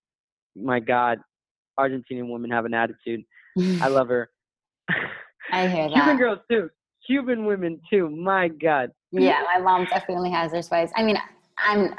[0.56, 1.18] my god
[1.78, 3.22] argentinian women have an attitude.
[3.80, 4.28] I love her.
[5.52, 5.94] I hear that.
[5.94, 6.70] cuban girls too
[7.08, 8.90] cuban women too my god.
[9.10, 11.16] Yeah my mom definitely has her spice i mean
[11.56, 11.94] i'm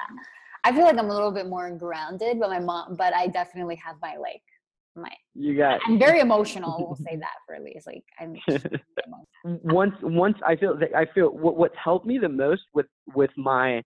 [0.63, 3.76] i feel like i'm a little bit more grounded but my mom but i definitely
[3.84, 4.41] have my like
[4.95, 8.36] my you got i'm very emotional we'll say that for at least like i'm
[9.63, 13.32] once once i feel that i feel what, what's helped me the most with with
[13.38, 13.82] my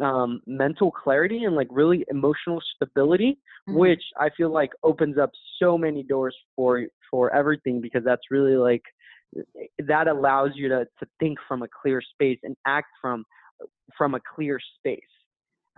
[0.00, 3.78] um mental clarity and like really emotional stability mm-hmm.
[3.78, 5.30] which i feel like opens up
[5.60, 8.82] so many doors for for everything because that's really like
[9.86, 13.24] that allows you to to think from a clear space and act from
[13.96, 15.00] from a clear space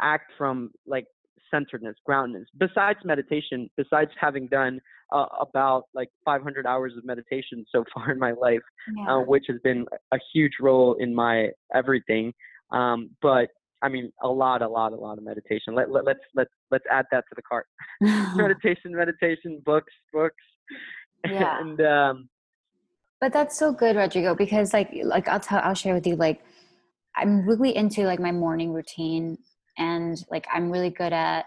[0.00, 1.06] act from like
[1.52, 2.46] centeredness, groundedness.
[2.58, 4.80] Besides meditation, besides having done
[5.12, 9.16] uh, about like 500 hours of meditation so far in my life, uh, yeah.
[9.16, 12.32] uh, which has been a huge role in my everything.
[12.70, 13.48] Um, but
[13.82, 15.74] I mean, a lot, a lot, a lot of meditation.
[15.74, 17.66] Let, let, let's let's let's add that to the cart.
[18.36, 20.36] meditation, meditation, books, books,
[21.28, 21.60] yeah.
[21.60, 22.28] and um,
[23.22, 26.42] but that's so good, Rodrigo, because like like I'll tell I'll share with you like
[27.16, 29.38] I'm really into like my morning routine
[29.78, 31.44] and like i'm really good at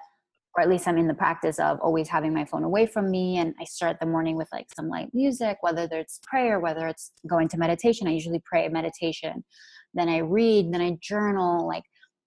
[0.55, 3.37] or at least i'm in the practice of always having my phone away from me
[3.37, 7.11] and i start the morning with like some light music whether it's prayer whether it's
[7.27, 8.07] going to meditation.
[8.07, 9.43] I usually pray meditation
[9.93, 11.83] then i read then i journal like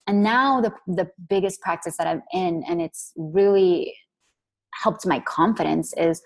[0.06, 3.94] and now the the biggest practice that i'm in and it's really
[4.74, 6.22] helped my confidence is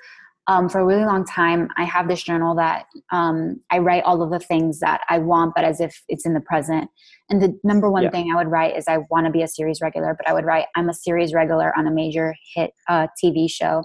[0.48, 4.22] um, for a really long time i have this journal that um, i write all
[4.22, 6.88] of the things that i want but as if it's in the present
[7.30, 8.10] and the number one yeah.
[8.10, 10.44] thing i would write is i want to be a series regular but i would
[10.44, 13.82] write i'm a series regular on a major hit uh, tv show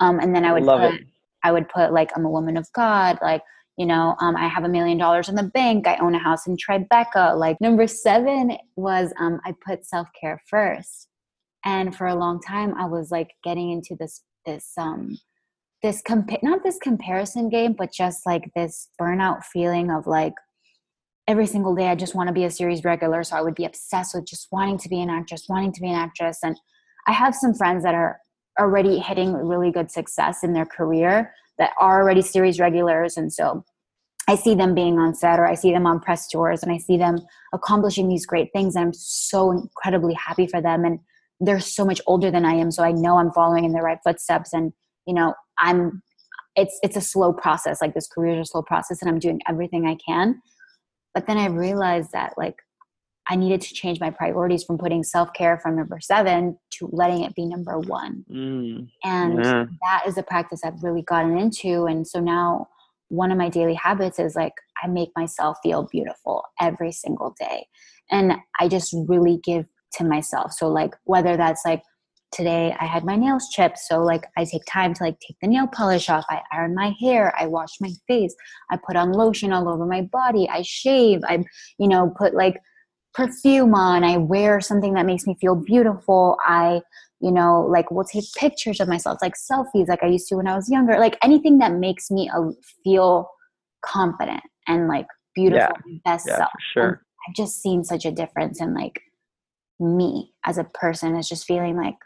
[0.00, 1.06] um, and then i would Love put it.
[1.44, 3.42] i would put like i'm a woman of god like
[3.76, 6.46] you know um, i have a million dollars in the bank i own a house
[6.46, 11.08] in tribeca like number seven was um, i put self-care first
[11.64, 15.18] and for a long time i was like getting into this this um
[15.82, 20.34] this compa- not this comparison game but just like this burnout feeling of like
[21.26, 23.64] every single day i just want to be a series regular so i would be
[23.64, 26.56] obsessed with just wanting to be an actress wanting to be an actress and
[27.06, 28.18] i have some friends that are
[28.58, 33.64] already hitting really good success in their career that are already series regulars and so
[34.28, 36.78] i see them being on set or i see them on press tours and i
[36.78, 37.18] see them
[37.54, 40.98] accomplishing these great things and i'm so incredibly happy for them and
[41.42, 43.98] they're so much older than i am so i know i'm following in the right
[44.04, 44.72] footsteps and
[45.06, 46.02] you know i'm
[46.56, 49.40] it's it's a slow process like this career is a slow process and i'm doing
[49.48, 50.40] everything i can
[51.14, 52.56] but then i realized that like
[53.28, 57.34] i needed to change my priorities from putting self-care from number seven to letting it
[57.34, 59.64] be number one mm, and yeah.
[59.82, 62.66] that is a practice i've really gotten into and so now
[63.10, 67.66] one of my daily habits is like I make myself feel beautiful every single day.
[68.10, 70.52] And I just really give to myself.
[70.52, 71.82] So like whether that's like
[72.32, 75.48] today I had my nails chipped, so like I take time to like take the
[75.48, 78.34] nail polish off, I iron my hair, I wash my face,
[78.70, 81.44] I put on lotion all over my body, I shave, I
[81.78, 82.60] you know put like
[83.14, 86.80] perfume on, I wear something that makes me feel beautiful, I
[87.20, 90.48] you know like will take pictures of myself like selfies like I used to when
[90.48, 92.50] I was younger, like anything that makes me uh,
[92.84, 93.28] feel
[93.84, 95.98] confident and like beautiful yeah.
[96.04, 96.50] best yeah, self.
[96.72, 96.84] sure.
[96.88, 96.96] And
[97.28, 99.00] I've just seen such a difference in like
[99.78, 101.16] me as a person.
[101.16, 101.96] Is just feeling like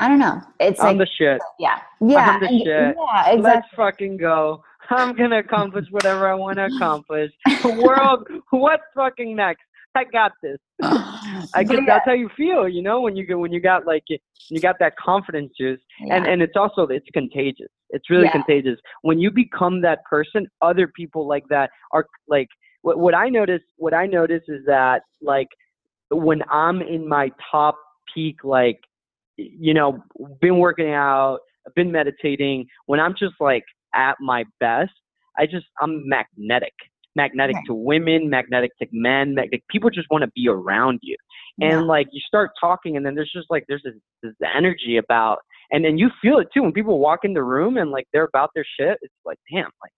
[0.00, 0.40] I don't know.
[0.60, 1.40] It's I'm like the shit.
[1.58, 2.96] yeah, yeah, I'm the and- shit.
[2.96, 4.62] yeah, Let's fucking go.
[4.90, 7.30] I'm gonna accomplish whatever I want to accomplish.
[7.64, 9.62] World, what's fucking next?
[9.96, 10.58] I got this.
[10.82, 13.86] I guess yeah, that's how you feel, you know, when you get when you got
[13.86, 15.80] like you got that confidence juice,
[16.10, 17.68] and and it's also it's contagious.
[17.90, 18.32] It's really Yeah.
[18.32, 20.48] contagious when you become that person.
[20.60, 22.48] Other people like that are like
[22.82, 23.62] what what I notice.
[23.76, 25.48] What I notice is that like
[26.10, 27.78] when I'm in my top
[28.12, 28.80] peak, like
[29.36, 29.98] you know,
[30.40, 32.66] been working out, I've been meditating.
[32.86, 34.92] When I'm just like at my best,
[35.38, 36.72] I just I'm magnetic,
[37.16, 37.64] magnetic Right.
[37.66, 39.34] to women, magnetic to men.
[39.34, 39.64] Magnetic.
[39.70, 41.16] People just want to be around you,
[41.60, 41.86] and Yeah.
[41.86, 45.38] like you start talking, and then there's just like there's this, this energy about,
[45.70, 48.24] and then you feel it too when people walk in the room and like they're
[48.24, 48.98] about their shit.
[49.02, 49.92] It's like damn, like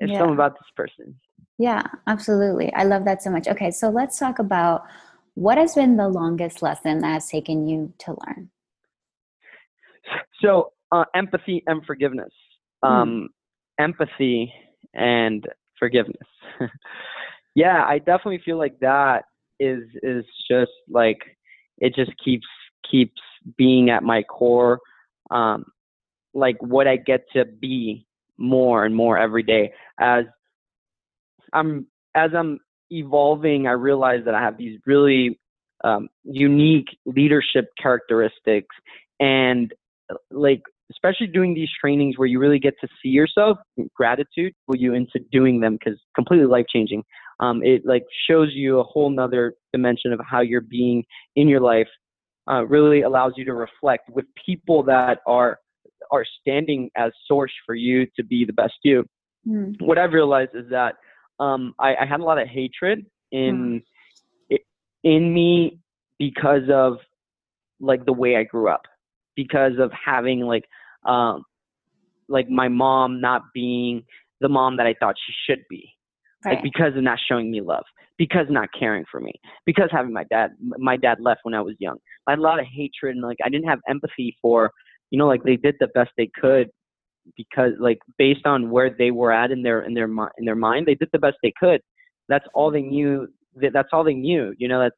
[0.00, 0.18] it's Yeah.
[0.18, 1.18] something about this person.
[1.58, 2.70] Yeah, absolutely.
[2.74, 3.48] I love that so much.
[3.48, 4.82] Okay, so let's talk about
[5.36, 8.50] what has been the longest lesson that has taken you to learn.
[10.42, 12.32] So uh, empathy and forgiveness.
[12.82, 12.92] Hmm.
[12.92, 13.28] Um,
[13.78, 14.50] Empathy
[14.94, 15.46] and
[15.78, 16.16] forgiveness.
[17.54, 19.24] yeah, I definitely feel like that
[19.60, 21.18] is is just like
[21.76, 22.46] it just keeps
[22.90, 23.20] keeps
[23.58, 24.80] being at my core.
[25.30, 25.66] Um,
[26.32, 28.06] like what I get to be
[28.38, 30.24] more and more every day as
[31.52, 32.58] I'm as I'm
[32.90, 33.66] evolving.
[33.66, 35.38] I realized that I have these really
[35.84, 38.74] um, unique leadership characteristics
[39.20, 39.72] and
[40.10, 43.58] uh, like especially doing these trainings where you really get to see yourself
[43.94, 47.02] gratitude will you into doing them because completely life changing
[47.40, 51.60] um, it like shows you a whole nother dimension of how you're being in your
[51.60, 51.88] life
[52.50, 55.58] uh, really allows you to reflect with people that are
[56.10, 59.04] are standing as source for you to be the best you
[59.46, 59.72] Hmm.
[59.78, 60.96] what I've realized is that
[61.40, 63.82] um, I, I had a lot of hatred in
[64.52, 64.56] i
[65.02, 65.78] in me
[66.18, 66.98] because of
[67.80, 68.82] like the way I grew up,
[69.34, 70.64] because of having like
[71.06, 71.44] um,
[72.28, 74.02] like my mom not being
[74.40, 75.90] the mom that I thought she should be,
[76.44, 76.54] Right.
[76.54, 77.84] like because of not showing me love,
[78.18, 79.32] because not caring for me,
[79.64, 81.98] because having my dad my dad left when I was young.
[82.26, 84.70] I had a lot of hatred and like I didn't have empathy for
[85.10, 86.70] you know like they did the best they could
[87.36, 90.08] because like based on where they were at in their in their
[90.38, 91.80] in their mind they did the best they could.
[92.28, 94.96] That's all they knew that that's all they knew you know that's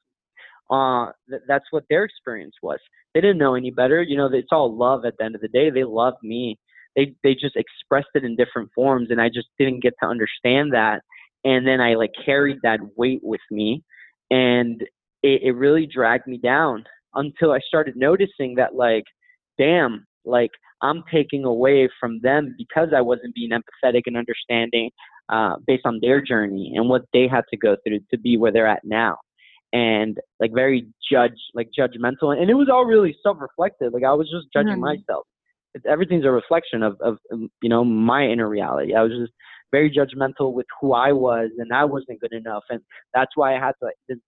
[0.70, 2.78] uh th- that's what their experience was.
[3.14, 5.48] They didn't know any better you know it's all love at the end of the
[5.48, 5.70] day.
[5.70, 6.58] They loved me.
[6.96, 10.72] They they just expressed it in different forms and i just didn't get to understand
[10.72, 11.02] that
[11.44, 13.84] and then i like carried that weight with me
[14.30, 14.82] and
[15.22, 19.04] it, it really dragged me down until i started noticing that like
[19.58, 20.50] damn like
[20.82, 24.90] I'm taking away from them because I wasn't being empathetic and understanding
[25.28, 28.52] uh, based on their journey and what they had to go through to be where
[28.52, 29.16] they're at now.
[29.72, 33.92] And like very judge, like judgmental, and it was all really self-reflective.
[33.92, 34.96] Like I was just judging Mhm.
[34.96, 35.26] myself.
[35.74, 38.94] It's, everything's a reflection of, of, um, you know, my inner reality.
[38.94, 39.32] I was just
[39.70, 42.80] very judgmental with who I was, and I wasn't good enough, and
[43.12, 44.18] that's why I had to, like, this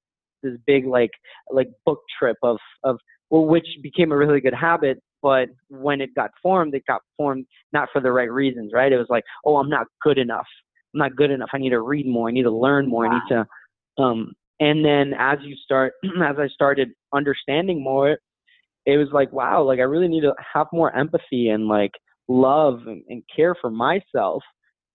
[0.42, 1.10] this big like
[1.50, 2.96] like book trip of of
[3.30, 4.98] well, which became a really good habit.
[5.22, 8.92] But when it got formed, it got formed not for the right reasons, right?
[8.92, 10.46] It was like, oh, I'm not good enough.
[10.94, 11.50] I'm not good enough.
[11.52, 12.28] I need to read more.
[12.28, 13.06] I need to learn more.
[13.06, 15.92] I need to, um, and then as you start,
[16.24, 18.18] as I started understanding more,
[18.86, 21.92] it was like, wow, like I really need to have more empathy and like
[22.28, 24.42] love and, and care for myself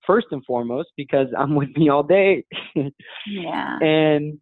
[0.08, 2.46] first and foremost because I'm with me all day.
[2.76, 3.78] Yeah.
[3.82, 4.40] and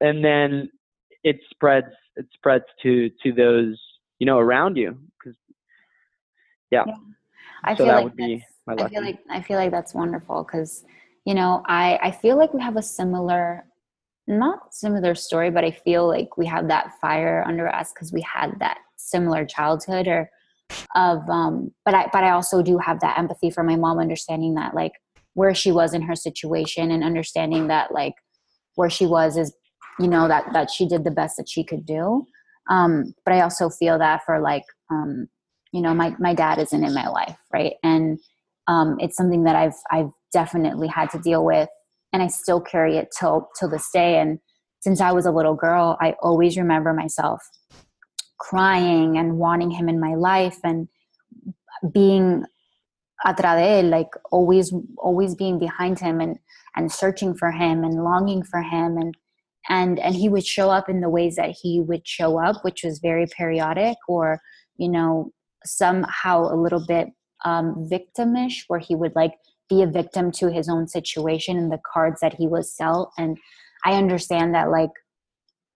[0.00, 0.68] and then
[1.24, 1.86] it spreads
[2.16, 3.78] it spreads to to those
[4.18, 5.38] you know around you because
[6.70, 6.84] yeah.
[6.86, 6.94] Yeah.
[7.64, 9.70] I so feel that like would be that's- my I feel like I feel like
[9.70, 10.84] that's wonderful because
[11.24, 13.64] you know I I feel like we have a similar
[14.26, 18.22] not similar story but I feel like we have that fire under us because we
[18.22, 20.28] had that similar childhood or
[20.96, 24.54] of um but I but I also do have that empathy for my mom understanding
[24.54, 24.92] that like
[25.34, 28.14] where she was in her situation and understanding that like
[28.74, 29.54] where she was is
[30.00, 32.26] you know that that she did the best that she could do
[32.68, 35.28] um but I also feel that for like um
[35.72, 38.18] you know my my dad isn't in my life right and
[38.68, 41.68] um, it's something that I've I've definitely had to deal with,
[42.12, 44.18] and I still carry it till till this day.
[44.18, 44.38] And
[44.80, 47.42] since I was a little girl, I always remember myself
[48.38, 50.88] crying and wanting him in my life and
[51.92, 52.44] being
[53.24, 56.38] atrás de él, like always always being behind him and
[56.74, 59.14] and searching for him and longing for him and
[59.68, 62.82] and and he would show up in the ways that he would show up which
[62.84, 64.40] was very periodic or
[64.76, 65.30] you know
[65.64, 67.08] somehow a little bit
[67.44, 69.34] um, victimish where he would like
[69.68, 73.10] be a victim to his own situation and the cards that he was dealt.
[73.18, 73.36] And
[73.84, 74.90] i understand that like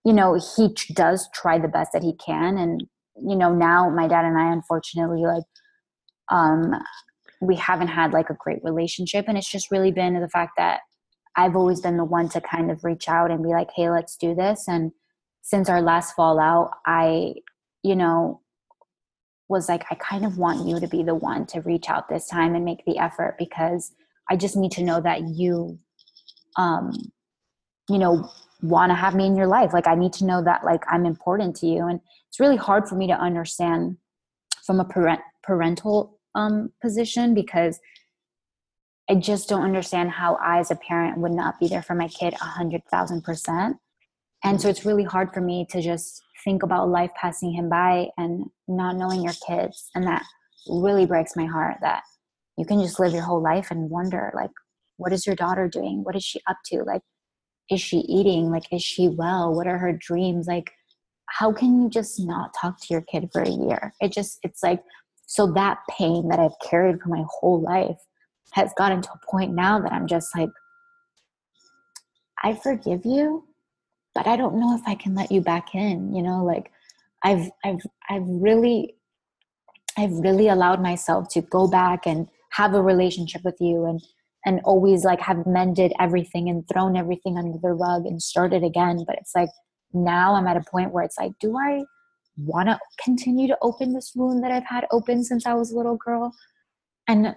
[0.05, 2.57] you know he does try the best that he can.
[2.57, 2.83] And
[3.15, 5.43] you know now my dad and i unfortunately like
[6.31, 6.73] um
[7.41, 9.25] we haven't had like a great relationship.
[9.27, 10.81] And it's just really been the fact that
[11.35, 14.15] i've always been the one to kind of reach out and be like hey let's
[14.17, 14.67] do this.
[14.67, 14.91] And
[15.41, 17.33] since our last fallout i
[17.83, 18.41] you know
[19.49, 22.27] was like i kind of want you to be the one to reach out this
[22.27, 23.91] time and make the effort because
[24.29, 25.77] i just need to know that you
[26.57, 26.91] um
[27.89, 28.29] you know
[28.61, 29.73] want to have me in your life.
[29.73, 31.87] Like i need to know that like i'm important to you.
[31.87, 33.97] And it's really hard for me to understand
[34.65, 37.79] from a parent parental um, position because
[39.11, 42.07] I just don't understand how I, as a parent, would not be there for my
[42.07, 43.75] kid a hundred thousand percent.
[44.41, 48.07] And so it's really hard for me to just think about life passing him by
[48.17, 49.89] and not knowing your kids.
[49.95, 50.23] And that
[50.65, 52.03] really breaks my heart that
[52.57, 54.51] you can just live your whole life and wonder, like,
[54.95, 56.05] what is your daughter doing?
[56.05, 56.83] What is she up to?
[56.83, 57.01] Like,
[57.69, 58.49] is she eating?
[58.49, 59.53] Like, is she well?
[59.53, 60.47] What are her dreams?
[60.47, 60.71] Like,
[61.25, 63.93] how can you just not talk to your kid for a year?
[63.99, 64.81] It just, it's like
[65.27, 67.97] so that pain that I've carried for my whole life
[68.51, 70.49] has gotten to a point now that I'm just like,
[72.43, 73.45] I forgive you,
[74.13, 76.13] but I don't know if I can let you back in.
[76.13, 76.71] You know, like
[77.23, 78.95] I've I've I've really
[79.97, 84.01] I've really allowed myself to go back and have a relationship with you and
[84.45, 89.03] and always like have mended everything and thrown everything under the rug and started again.
[89.05, 89.49] But it's like
[89.93, 91.83] now I'm at a point where it's like, do I
[92.37, 95.77] want to continue to open this wound that I've had open since I was a
[95.77, 96.33] little girl
[97.07, 97.35] and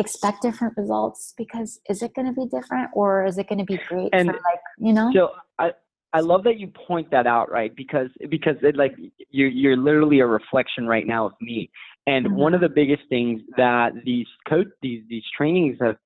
[0.00, 3.64] expect different results because is it going to be different or is it going to
[3.64, 5.10] be great and for like, you know?
[5.14, 5.72] So I,
[6.12, 7.74] I love that you point that out, right?
[7.74, 8.96] Because because it like
[9.30, 11.70] you're you're literally a reflection right now of me.
[12.06, 12.34] And mm-hmm.
[12.34, 15.96] one of the biggest things that these coach these these trainings have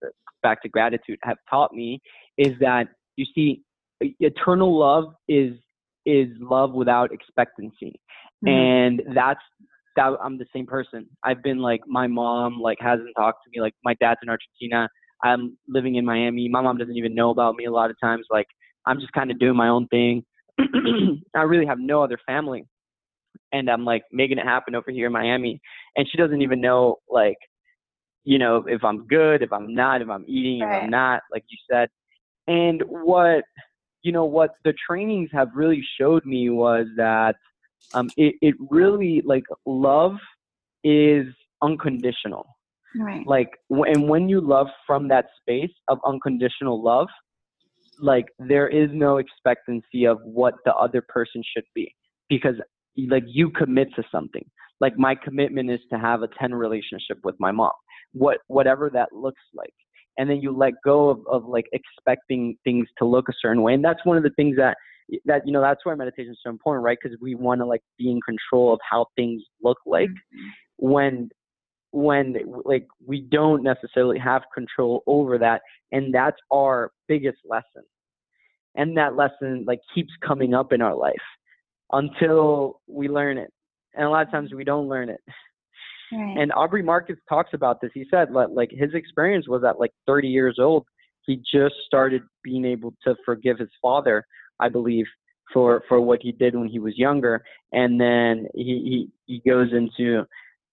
[0.42, 2.00] back to gratitude have taught me
[2.36, 3.62] is that you see
[4.00, 5.54] eternal love is
[6.04, 7.98] is love without expectancy.
[8.44, 8.48] Mm-hmm.
[8.48, 9.40] And that's
[9.96, 11.06] that I'm the same person.
[11.24, 14.88] I've been like my mom like hasn't talked to me like my dad's in Argentina.
[15.22, 16.48] I'm living in Miami.
[16.48, 18.26] My mom doesn't even know about me a lot of times.
[18.30, 18.46] Like
[18.86, 20.24] I'm just kind of doing my own thing.
[21.36, 22.66] I really have no other family.
[23.52, 25.60] And I'm like making it happen over here in Miami.
[25.96, 27.36] And she doesn't even know like,
[28.24, 30.78] you know, if I'm good, if I'm not, if I'm eating, right.
[30.78, 31.88] if I'm not, like you said.
[32.46, 33.44] And what
[34.02, 37.36] you know what the trainings have really showed me was that
[37.92, 40.16] um, it, it really like love
[40.82, 41.26] is
[41.62, 42.46] unconditional.
[42.96, 43.26] Right.
[43.26, 47.08] Like and when you love from that space of unconditional love
[48.00, 51.94] like there is no expectancy of what the other person should be
[52.28, 52.56] because
[53.08, 54.44] like you commit to something.
[54.80, 57.72] Like my commitment is to have a 10 relationship with my mom
[58.14, 59.74] what whatever that looks like.
[60.16, 63.74] And then you let go of, of like expecting things to look a certain way.
[63.74, 64.76] And that's one of the things that
[65.24, 66.98] that you know that's why meditation is so important right?
[67.00, 70.48] Because we want to like be in control of how things look like mm-hmm.
[70.78, 71.30] when
[71.90, 72.34] when
[72.64, 77.82] like we don't necessarily have control over that and that's our biggest lesson.
[78.74, 81.14] And that lesson like keeps coming up in our life
[81.92, 83.52] until we learn it.
[83.94, 85.20] And a lot of times we don't learn it.
[86.12, 86.36] Right.
[86.38, 87.90] and aubrey marcus talks about this.
[87.94, 90.86] He said like his experience was at like 30 years old
[91.26, 94.24] he just started being able to forgive his father
[94.60, 95.06] I believe,
[95.52, 99.72] for for what he did when he was younger, and then he he, he goes
[99.72, 100.24] into,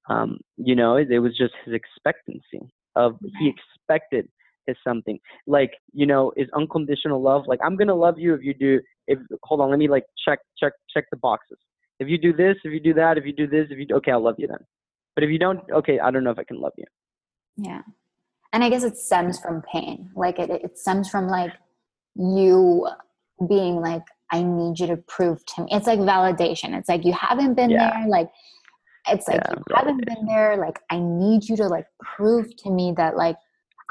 [0.09, 2.61] um, you know, it, it was just his expectancy
[2.95, 4.27] of he expected
[4.67, 5.19] is something.
[5.47, 9.19] Like you know is unconditional love like i'm gonna love you if you do if
[9.43, 11.57] hold on let me like check check check the boxes.
[11.99, 13.95] If you do this if you do that if you do this if you do,
[13.95, 14.63] okay i'll love you then.
[15.15, 16.86] But if you don't okay i don't know if i can love you.
[17.57, 17.82] Yeah.
[18.53, 20.11] And i guess it stems from pain.
[20.15, 21.53] Like it, it stems from like
[22.15, 22.88] you
[23.48, 27.14] being like i need you to prove to me it's like validation it's like you
[27.14, 27.92] haven't been yeah.
[27.92, 28.30] there like
[29.08, 32.70] it's like yeah, you haven't been there like i need you to like prove to
[32.70, 33.36] me that like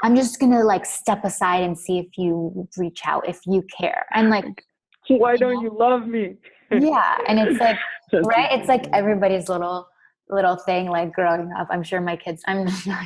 [0.03, 4.05] i'm just gonna like step aside and see if you reach out if you care
[4.13, 4.45] and like
[5.07, 5.61] why you don't know?
[5.61, 6.35] you love me
[6.71, 7.77] yeah and it's like
[8.25, 9.87] right it's like everybody's little
[10.31, 11.67] little thing like growing up.
[11.69, 12.65] I'm sure my kids, I'm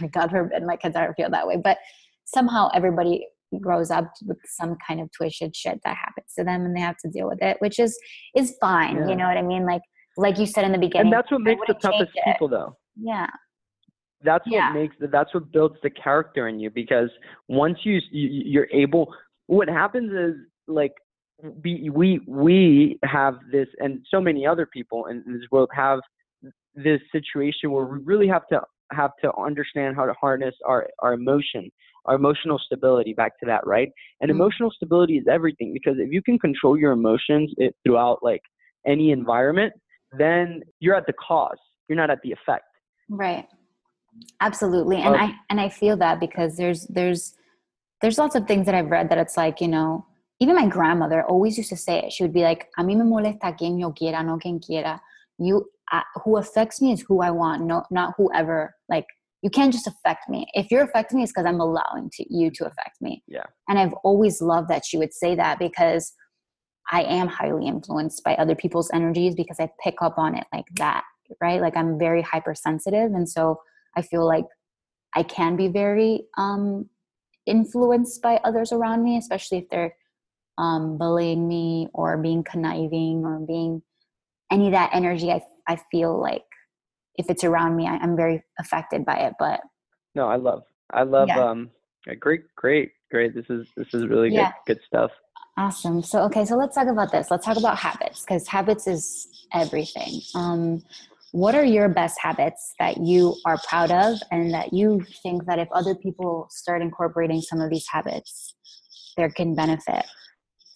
[0.11, 1.77] God forbid my kids ever feel that way, but
[2.25, 3.27] somehow everybody
[3.59, 6.97] grows up with some kind of twisted shit that happens to them and they have
[6.97, 7.97] to deal with it, which is
[8.35, 8.97] is fine.
[8.97, 9.07] Yeah.
[9.09, 9.65] You know what I mean?
[9.65, 9.81] Like
[10.17, 11.07] like you said in the beginning.
[11.07, 12.77] And that's what makes the toughest people though.
[12.95, 13.27] Yeah.
[14.23, 14.71] That's what yeah.
[14.71, 17.09] makes that's what builds the character in you because
[17.47, 19.13] once you, you you're able
[19.47, 20.93] what happens is like
[21.63, 25.99] we we we have this and so many other people in this world have
[26.75, 31.13] this situation where we really have to have to understand how to harness our, our
[31.13, 31.71] emotion,
[32.05, 33.89] our emotional stability, back to that, right?
[34.21, 34.39] And mm-hmm.
[34.39, 38.41] emotional stability is everything because if you can control your emotions it, throughout like
[38.85, 39.73] any environment,
[40.17, 41.57] then you're at the cause.
[41.87, 42.65] You're not at the effect.
[43.09, 43.47] Right.
[44.41, 44.97] Absolutely.
[44.97, 47.35] And um, I and I feel that because there's there's
[48.01, 50.05] there's lots of things that I've read that it's like, you know,
[50.39, 52.13] even my grandmother always used to say it.
[52.13, 55.01] She would be like, a mí me molesta quien yo quiera, no quien quiera.
[55.37, 55.69] You
[56.23, 58.75] who affects me is who I want, no, not whoever.
[58.89, 59.05] Like
[59.45, 60.47] you can't just affect me.
[60.55, 63.21] If you're affecting me, it's because I'm allowing to, you to affect me.
[63.27, 63.43] Yeah.
[63.69, 66.13] And I've always loved that she would say that because
[66.91, 70.65] I am highly influenced by other people's energies because I pick up on it like
[70.77, 71.03] that,
[71.39, 71.61] right?
[71.61, 73.59] Like I'm very hypersensitive, and so
[73.95, 74.45] I feel like
[75.15, 76.89] I can be very um,
[77.45, 79.95] influenced by others around me, especially if they're
[80.57, 83.83] um, bullying me or being conniving or being
[84.51, 85.31] any of that energy.
[85.31, 86.41] I I feel like
[87.17, 89.33] if it's around me, I, am very affected by it.
[89.39, 89.61] But
[90.13, 91.43] no, I love, I love, yeah.
[91.43, 91.69] um,
[92.19, 93.33] great, great, great.
[93.33, 94.51] This is, this is really yeah.
[94.65, 95.11] good, good stuff.
[95.57, 96.03] Awesome.
[96.03, 97.31] So, okay, so let's talk about this.
[97.31, 100.19] Let's talk about habits because habits is everything.
[100.35, 100.83] Um,
[101.31, 105.59] what are your best habits that you are proud of and that you think that
[105.59, 108.55] if other people start incorporating some of these habits,
[109.17, 110.05] there can benefit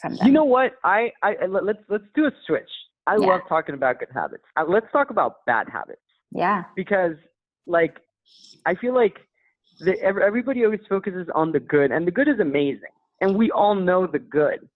[0.02, 0.28] from them?
[0.28, 0.74] You know what?
[0.84, 2.70] I, I let's let's do a switch.
[3.08, 3.28] I yeah.
[3.28, 4.44] love talking about good habits.
[4.58, 6.02] Uh, let's talk about bad habits.
[6.32, 6.64] Yeah.
[6.76, 7.16] Because
[7.68, 7.98] like
[8.66, 9.18] I feel like
[9.80, 13.76] the, everybody always focuses on the good, and the good is amazing, and we all
[13.76, 14.68] know the good.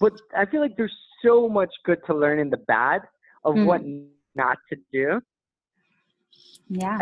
[0.00, 3.02] But I feel like there's so much good to learn in the bad
[3.44, 3.66] of mm.
[3.66, 3.82] what
[4.34, 5.20] not to do.
[6.68, 7.00] Yeah.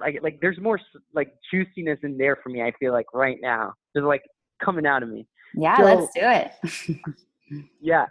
[0.00, 0.80] Like like there's more
[1.14, 2.62] like juiciness in there for me.
[2.62, 4.22] I feel like right now there's like
[4.62, 5.26] coming out of me.
[5.54, 7.64] Yeah, so, let's do it.
[7.80, 8.06] yeah.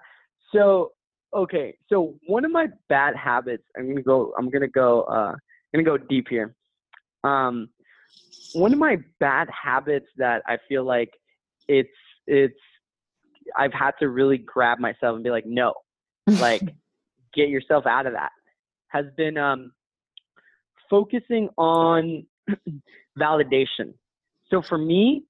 [0.54, 0.94] So
[1.34, 5.34] okay, so one of my bad habits, I'm gonna go, I'm gonna go, uh,
[5.74, 6.56] I'm gonna go deep here.
[7.24, 7.70] Um,
[8.54, 11.12] one of my bad habits that I feel like
[11.68, 11.90] it's,
[12.28, 12.60] it's,
[13.58, 15.74] I've had to really grab myself and be like, no,
[16.28, 16.62] like,
[17.36, 18.32] get yourself out of that.
[18.88, 19.72] Has been um,
[20.90, 22.26] focusing on
[23.20, 23.94] validation.
[24.50, 25.26] So for me,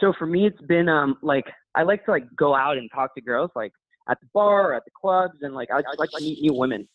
[0.00, 3.14] so for me, it's been um, like I like to like go out and talk
[3.14, 3.72] to girls, like
[4.08, 6.88] at the bar, at the clubs, and like I, I like to meet new women.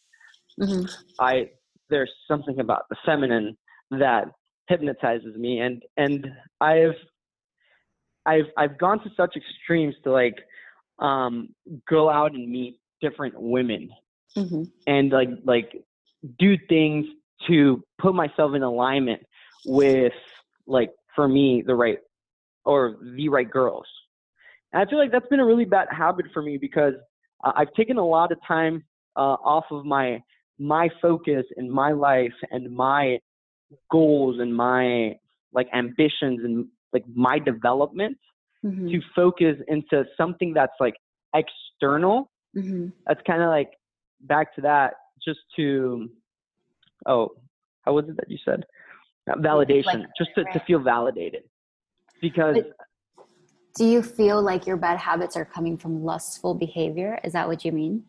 [0.59, 0.85] Mm-hmm.
[1.19, 1.49] I
[1.89, 3.57] there's something about the feminine
[3.91, 4.25] that
[4.67, 6.27] hypnotizes me, and and
[6.61, 6.95] I've
[8.25, 10.35] I've I've gone to such extremes to like
[10.99, 11.49] um,
[11.89, 13.89] go out and meet different women
[14.35, 14.63] mm-hmm.
[14.85, 15.71] and like like
[16.39, 17.05] do things
[17.47, 19.21] to put myself in alignment
[19.65, 20.13] with
[20.65, 21.99] like for me the right
[22.65, 23.85] or the right girls
[24.73, 26.93] and I feel like that's been a really bad habit for me because
[27.43, 28.83] uh, I've taken a lot of time
[29.15, 30.21] uh, off of my
[30.59, 33.19] my focus and my life and my
[33.91, 35.13] goals and my
[35.53, 38.17] like ambitions and like my development
[38.65, 38.87] mm-hmm.
[38.87, 40.95] to focus into something that's like
[41.33, 42.31] external.
[42.55, 42.87] Mm-hmm.
[43.05, 43.71] That's kind of like
[44.21, 44.93] back to that
[45.23, 46.09] just to
[47.05, 47.29] oh
[47.81, 48.65] how was it that you said
[49.29, 50.53] validation like, just to, right.
[50.53, 51.43] to feel validated
[52.21, 52.86] because but,
[53.77, 57.19] do you feel like your bad habits are coming from lustful behavior?
[57.23, 58.03] Is that what you mean?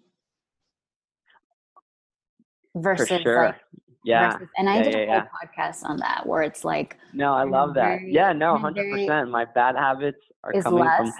[2.74, 3.44] Versus For sure.
[3.46, 3.56] like
[4.04, 4.32] yeah.
[4.32, 5.26] Versus, and I yeah, did yeah, a whole yeah.
[5.66, 8.00] podcast on that where it's like No, I love that.
[8.00, 9.30] Very, yeah, no, hundred percent.
[9.30, 10.98] My bad habits are coming less.
[10.98, 11.12] from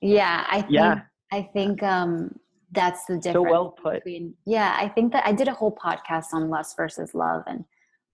[0.00, 1.00] Yeah, I think yeah.
[1.30, 2.34] I think um
[2.72, 3.34] that's the difference.
[3.34, 4.04] So well put.
[4.04, 7.64] Between, yeah, I think that I did a whole podcast on lust versus love and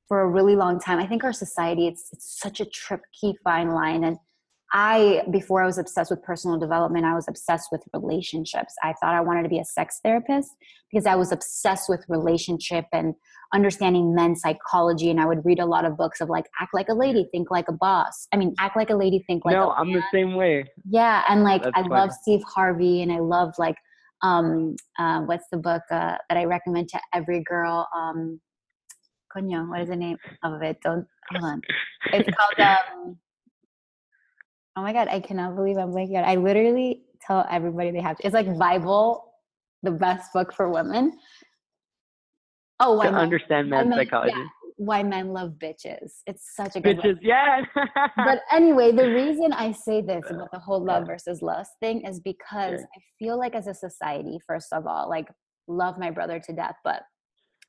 [0.08, 0.98] for a really long time.
[0.98, 4.18] I think our society it's it's such a tricky fine line and
[4.76, 8.74] I, before I was obsessed with personal development, I was obsessed with relationships.
[8.82, 10.50] I thought I wanted to be a sex therapist
[10.90, 13.14] because I was obsessed with relationship and
[13.54, 15.10] understanding men's psychology.
[15.10, 17.52] And I would read a lot of books of like, act like a lady, think
[17.52, 18.26] like a boss.
[18.32, 20.64] I mean, act like a lady, think like no, I'm the same way.
[20.90, 21.22] Yeah.
[21.28, 23.76] And like, That's I love Steve Harvey and I love like,
[24.22, 27.88] um, uh, what's the book uh, that I recommend to every girl?
[27.96, 28.40] Um,
[29.36, 30.78] Coño, what is the name of it?
[30.82, 31.60] Don't, hold on.
[32.12, 33.18] It's called, um,
[34.76, 36.24] Oh my god, I cannot believe I'm blanking out.
[36.24, 38.26] I literally tell everybody they have to.
[38.26, 39.32] It's like Bible,
[39.82, 41.12] the best book for women.
[42.80, 44.32] Oh, to understand men's psychology.
[44.36, 44.46] Yeah,
[44.76, 46.22] why men love bitches.
[46.26, 47.62] It's such a good bitches, yeah.
[48.16, 52.20] but anyway, the reason I say this about the whole love versus lust thing is
[52.20, 55.28] because I feel like as a society, first of all, like
[55.68, 57.02] love my brother to death, but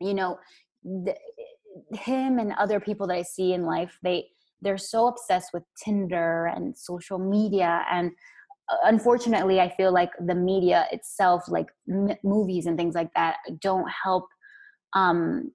[0.01, 0.39] you know,
[0.83, 1.15] the,
[1.93, 4.25] him and other people that I see in life, they
[4.61, 8.11] they're so obsessed with Tinder and social media and
[8.71, 13.37] uh, unfortunately i feel like the media itself like m- movies and things like that
[13.59, 14.25] don't help
[14.93, 15.51] um,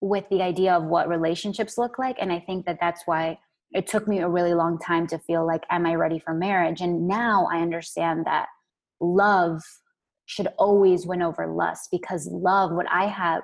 [0.00, 3.38] with the idea of what relationships look like and i think that that's why
[3.72, 6.80] it took me a really long time to feel like am i ready for marriage?
[6.80, 8.46] And now i understand that
[9.00, 9.62] love
[10.26, 13.42] should always win over lust because love what i have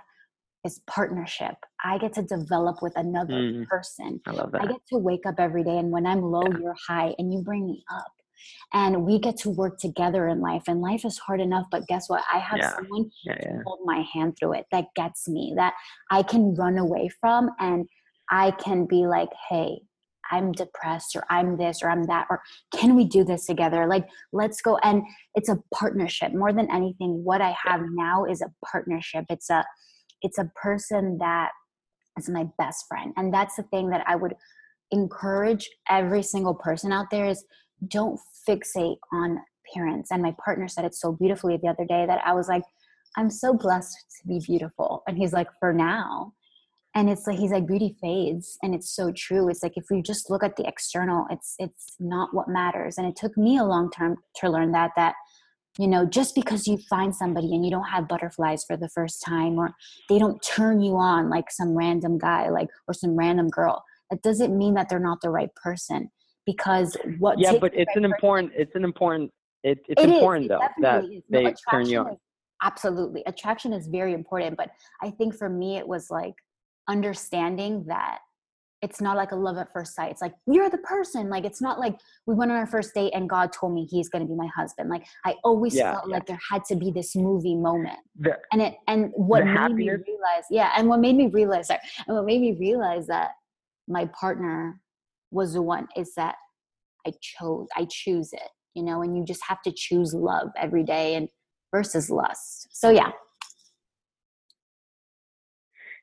[0.66, 1.54] is partnership.
[1.84, 4.20] I get to develop with another mm, person.
[4.26, 4.62] I, love that.
[4.62, 6.58] I get to wake up every day and when i'm low yeah.
[6.60, 8.12] you're high and you bring me up.
[8.74, 12.08] And we get to work together in life and life is hard enough but guess
[12.08, 12.22] what?
[12.32, 12.74] I have yeah.
[12.74, 13.62] someone yeah, yeah.
[13.64, 15.72] hold my hand through it that gets me that
[16.10, 17.86] i can run away from and
[18.30, 19.80] i can be like hey
[20.30, 22.42] i'm depressed or i'm this or i'm that or
[22.72, 23.86] can we do this together?
[23.86, 24.76] Like let's go.
[24.78, 25.02] And
[25.34, 26.32] it's a partnership.
[26.32, 29.24] More than anything what i have now is a partnership.
[29.30, 29.64] It's a
[30.22, 31.50] it's a person that
[32.18, 34.34] is my best friend and that's the thing that i would
[34.90, 37.44] encourage every single person out there is
[37.88, 40.08] don't fixate on appearance.
[40.10, 42.62] And my partner said it so beautifully the other day that I was like,
[43.16, 45.02] I'm so blessed to be beautiful.
[45.06, 46.32] And he's like, for now.
[46.94, 49.50] And it's like he's like beauty fades and it's so true.
[49.50, 52.96] It's like if we just look at the external, it's it's not what matters.
[52.96, 55.14] And it took me a long time to learn that that
[55.78, 59.22] you know just because you find somebody and you don't have butterflies for the first
[59.22, 59.74] time or
[60.08, 64.22] they don't turn you on like some random guy like or some random girl that
[64.22, 66.10] doesn't mean that they're not the right person
[66.44, 69.30] because what yeah but it's an important it's an important
[69.62, 71.22] it, it's it important is, though that is.
[71.28, 72.18] they no, turn you on is,
[72.62, 74.70] absolutely attraction is very important but
[75.02, 76.34] i think for me it was like
[76.88, 78.18] understanding that
[78.86, 80.12] it's not like a love at first sight.
[80.12, 81.28] It's like you're the person.
[81.28, 84.08] Like it's not like we went on our first date and God told me he's
[84.08, 84.88] going to be my husband.
[84.88, 86.14] Like I always yeah, felt yeah.
[86.14, 87.98] like there had to be this movie moment.
[88.20, 91.80] The, and it and what made me realize, yeah, and what made me realize that,
[92.06, 93.32] and what made me realize that
[93.88, 94.80] my partner
[95.32, 96.36] was the one is that
[97.04, 100.84] I chose, I choose it, you know, and you just have to choose love every
[100.84, 101.28] day and
[101.72, 102.68] versus lust.
[102.70, 103.10] So yeah.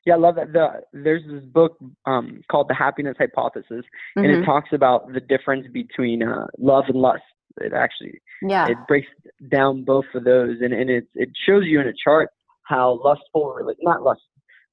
[0.06, 0.52] Yeah, I love that.
[0.52, 4.20] The there's this book um, called The Happiness Hypothesis, mm-hmm.
[4.20, 4.44] and it mm-hmm.
[4.44, 7.22] talks about the difference between uh, love and lust.
[7.60, 9.06] It actually yeah it breaks
[9.50, 12.30] down both of those, and and it it shows you in a chart
[12.64, 14.22] how lustful, not lust,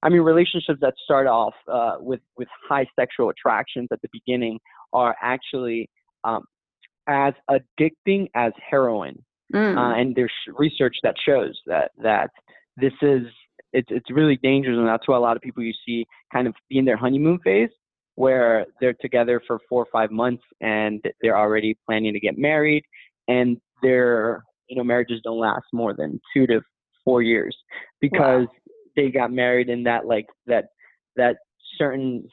[0.03, 4.59] I mean, relationships that start off uh, with with high sexual attractions at the beginning
[4.93, 5.89] are actually
[6.23, 6.45] um,
[7.07, 9.23] as addicting as heroin.
[9.53, 9.77] Mm.
[9.77, 12.32] Uh, and there's research that shows that that
[12.77, 13.23] this is
[13.74, 16.53] it's it's really dangerous, and that's why a lot of people you see kind of
[16.69, 17.69] be in their honeymoon phase,
[18.15, 22.84] where they're together for four or five months and they're already planning to get married,
[23.28, 26.61] and their you know marriages don't last more than two to
[27.03, 27.55] four years
[27.99, 28.74] because wow.
[28.95, 30.65] they got married in that like that
[31.15, 31.38] that
[31.78, 32.28] certain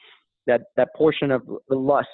[0.47, 2.07] that that portion of the lust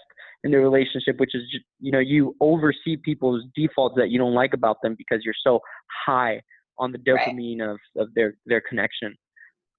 [0.43, 4.33] in the relationship which is just, you know you oversee people's defaults that you don't
[4.33, 5.59] like about them because you're so
[6.05, 6.39] high
[6.77, 7.69] on the dopamine right.
[7.69, 9.15] of of their their connection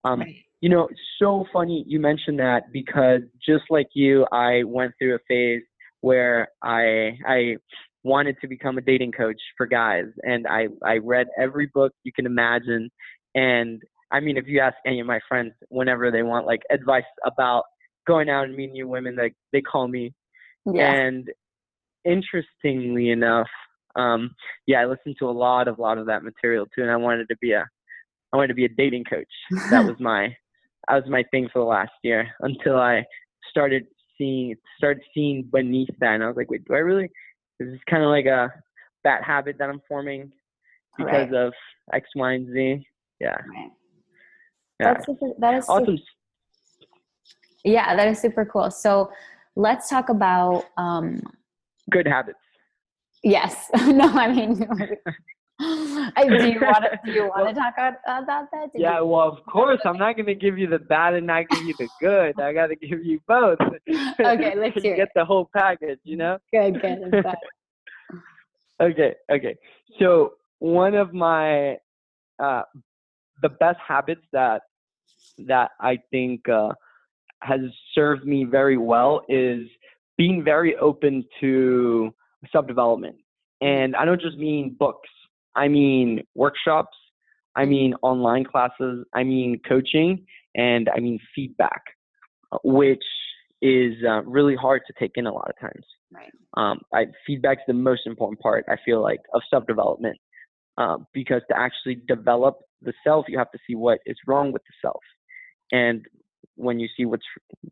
[0.05, 0.37] um right.
[0.61, 0.89] you know
[1.19, 5.63] so funny you mentioned that because just like you i went through a phase
[6.01, 7.57] where i i
[8.05, 12.13] wanted to become a dating coach for guys and i i read every book you
[12.13, 12.91] can imagine
[13.35, 13.83] and
[14.13, 17.65] I mean, if you ask any of my friends whenever they want like advice about
[18.07, 20.15] going out and meeting new women, like they call me.
[20.65, 20.93] Yeah.
[20.93, 21.29] And
[22.05, 23.49] interestingly enough,
[23.97, 24.35] um,
[24.67, 27.29] yeah, I listened to a lot of lot of that material too, and I wanted
[27.29, 27.65] to be a,
[28.33, 29.27] I wanted to be a dating coach.
[29.71, 30.37] That was my,
[30.89, 33.05] that was my thing for the last year until I
[33.51, 33.87] started
[34.19, 37.11] seeing started seeing beneath that, and I was like, wait, do I really?
[37.59, 38.53] Is this kind of like a
[39.05, 40.31] bad habit that I'm forming
[40.99, 41.35] because right.
[41.35, 41.53] of
[41.93, 42.87] X, Y, and Z?
[43.21, 43.29] Yeah.
[43.29, 43.71] Right.
[44.81, 44.93] Yeah.
[44.93, 45.97] That's super, that is awesome.
[45.97, 46.03] Super,
[47.65, 48.71] yeah, that is super cool.
[48.71, 49.11] So
[49.55, 51.23] let's talk about um,
[51.91, 52.39] good habits.
[53.23, 53.71] Yes.
[53.75, 54.67] no, I mean,
[55.61, 58.73] I, do you want to do you want to talk about, that?
[58.73, 59.81] Did yeah, you, well, of course.
[59.85, 62.41] I'm not going to give you the bad and not give you the good.
[62.41, 63.59] I got to give you both.
[63.61, 66.39] Okay, let's hear Get the whole package, you know.
[66.53, 67.25] Good, good.
[68.81, 69.57] okay, okay.
[69.99, 71.77] So one of my
[72.39, 72.63] uh,
[73.43, 74.63] the best habits that
[75.47, 76.73] that I think uh,
[77.41, 77.61] has
[77.95, 79.67] served me very well is
[80.17, 82.15] being very open to
[82.53, 83.17] self development.
[83.61, 85.09] And I don't just mean books.
[85.55, 86.97] I mean workshops.
[87.57, 91.83] I mean online classes, I mean coaching, and I mean feedback,
[92.53, 93.03] uh, which
[93.63, 95.85] is uh, really hard to take in a lot of times.
[96.13, 96.31] Right.
[96.57, 98.67] Um, I, feedback's the most important part.
[98.69, 100.19] I feel like of self development,
[100.77, 104.63] um, because to actually develop the self, you have to see what is wrong with
[104.63, 105.03] the self,
[105.73, 106.05] and
[106.57, 107.25] when you see what's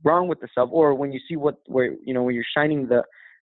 [0.02, 2.88] wrong with the self, or when you see what where you know when you're shining
[2.88, 3.02] the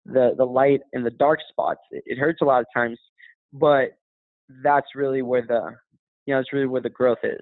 [0.05, 2.99] the the light and the dark spots, it, it hurts a lot of times,
[3.51, 3.91] but
[4.63, 5.71] that's really where the
[6.25, 7.41] you know it's really where the growth is.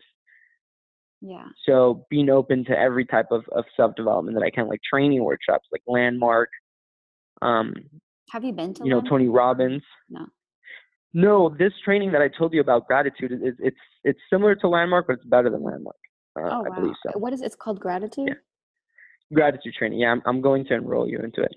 [1.22, 1.46] Yeah.
[1.68, 5.24] So being open to every type of, of self development that I can, like training
[5.24, 6.50] workshops, like Landmark.
[7.42, 7.74] Um,
[8.32, 8.84] Have you been to?
[8.84, 9.84] You know, Tony Robbins.
[10.10, 10.26] No.
[11.14, 15.08] No, this training that I told you about gratitude is it's it's similar to Landmark,
[15.08, 15.96] but it's better than Landmark.
[16.40, 16.76] Uh, oh, I wow.
[16.76, 17.18] believe so.
[17.20, 17.46] What is it?
[17.46, 18.30] It's called gratitude.
[18.30, 18.34] Yeah.
[19.34, 20.00] Gratitude training.
[20.00, 21.54] Yeah, I'm I'm going to enroll you into it.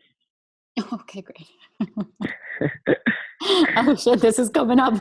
[0.92, 1.48] Okay, great.
[3.76, 4.94] oh shit, this is coming up.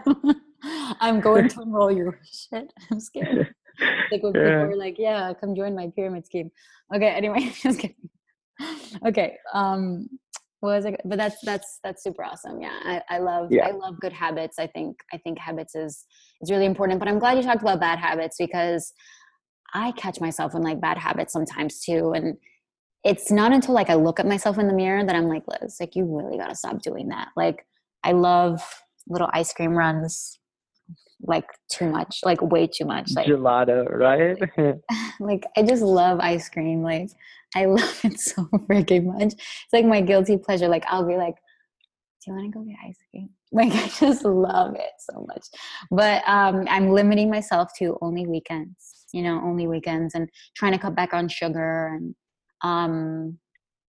[0.99, 2.13] I'm going to enroll you.
[2.31, 3.53] Shit, I'm scared.
[4.11, 6.51] Like when people were like, "Yeah, come join my pyramid scheme."
[6.95, 8.09] Okay, anyway, just kidding.
[9.05, 10.07] Okay, um,
[10.59, 11.01] what was it?
[11.05, 12.61] But that's that's that's super awesome.
[12.61, 13.67] Yeah, I, I love Yeah.
[13.67, 14.59] I love good habits.
[14.59, 16.05] I think I think habits is
[16.41, 16.99] is really important.
[16.99, 18.93] But I'm glad you talked about bad habits because
[19.73, 22.37] I catch myself in like bad habits sometimes too, and
[23.03, 25.77] it's not until like I look at myself in the mirror that I'm like, Liz,
[25.79, 27.29] like you really gotta stop doing that.
[27.35, 27.65] Like
[28.03, 28.61] I love
[29.07, 30.39] little ice cream runs,
[31.21, 33.11] like too much, like way too much.
[33.13, 34.37] Like Gelato, right?
[35.19, 36.81] like I just love ice cream.
[36.81, 37.09] Like
[37.55, 39.33] I love it so freaking much.
[39.33, 40.67] It's like my guilty pleasure.
[40.67, 41.35] Like I'll be like,
[42.23, 45.45] "Do you want to go get ice cream?" Like I just love it so much.
[45.91, 49.05] But um, I'm limiting myself to only weekends.
[49.13, 52.15] You know, only weekends, and trying to cut back on sugar and
[52.63, 53.37] um,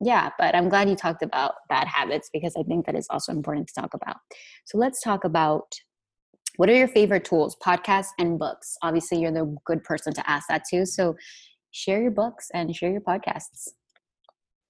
[0.00, 0.30] yeah.
[0.38, 3.68] But I'm glad you talked about bad habits because I think that is also important
[3.68, 4.16] to talk about.
[4.64, 5.72] So let's talk about
[6.56, 10.46] what are your favorite tools podcasts and books obviously you're the good person to ask
[10.48, 11.16] that too so
[11.72, 13.70] share your books and share your podcasts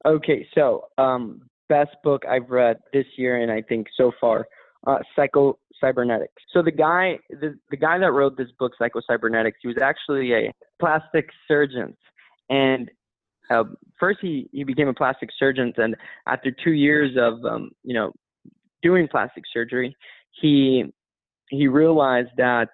[0.06, 4.46] Okay, so um, best book I've read this year, and I think so far,
[4.86, 6.42] uh, Psycho Cybernetics.
[6.52, 10.34] So the guy, the, the guy that wrote this book, Psycho Cybernetics, he was actually
[10.34, 11.96] a plastic surgeon,
[12.50, 12.90] and
[13.50, 13.64] uh,
[13.98, 18.12] first he he became a plastic surgeon, and after two years of um, you know
[18.82, 19.96] doing plastic surgery,
[20.40, 20.84] he
[21.50, 22.68] he realized that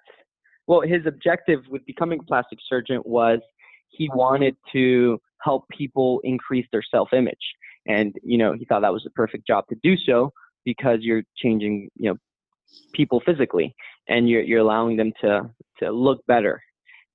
[0.67, 3.39] well his objective with becoming a plastic surgeon was
[3.89, 7.35] he wanted to help people increase their self-image.
[7.87, 10.31] And you know he thought that was the perfect job to do so
[10.63, 12.17] because you're changing you know
[12.93, 13.75] people physically
[14.07, 15.49] and you're you're allowing them to
[15.79, 16.61] to look better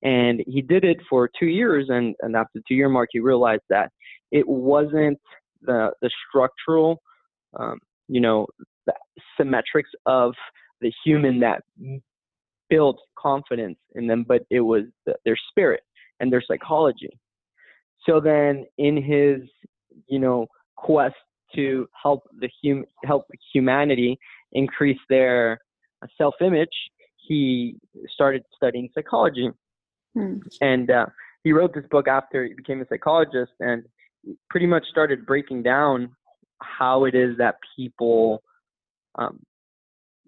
[0.07, 3.19] and he did it for two years and and after the two year mark he
[3.19, 3.91] realized that
[4.31, 5.19] it wasn't
[5.63, 7.03] the the structural
[7.59, 7.79] um,
[8.09, 8.47] you know
[9.39, 10.33] symmetrics of
[10.81, 11.63] the human that
[12.71, 15.83] built confidence in them but it was the, their spirit
[16.21, 17.11] and their psychology.
[18.09, 19.41] So then in his
[20.07, 20.47] you know
[20.77, 21.15] quest
[21.55, 24.19] to help the hum help humanity
[24.53, 25.59] increase their
[26.17, 26.77] self image
[27.17, 27.77] he
[28.15, 29.51] started studying psychology
[30.17, 30.39] Hmm.
[30.63, 31.07] and uh,
[31.45, 33.85] he wrote this book after he became a psychologist and
[34.49, 36.11] pretty much started breaking down
[36.63, 38.43] how it is that people
[39.17, 39.39] um,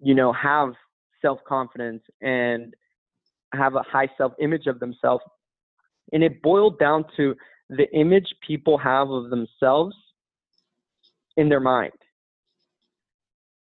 [0.01, 0.73] you know have
[1.21, 2.75] self confidence and
[3.53, 5.23] have a high self image of themselves
[6.13, 7.35] and it boiled down to
[7.69, 9.95] the image people have of themselves
[11.37, 11.93] in their mind.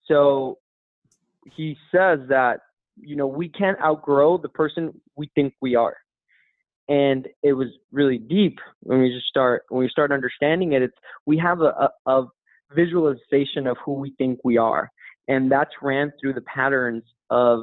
[0.05, 0.57] So
[1.55, 2.59] he says that,
[2.99, 5.95] you know, we can't outgrow the person we think we are.
[6.89, 10.81] And it was really deep when we just start when we start understanding it.
[10.81, 12.27] It's we have a, a, a
[12.75, 14.89] visualization of who we think we are,
[15.27, 17.61] and that's ran through the patterns of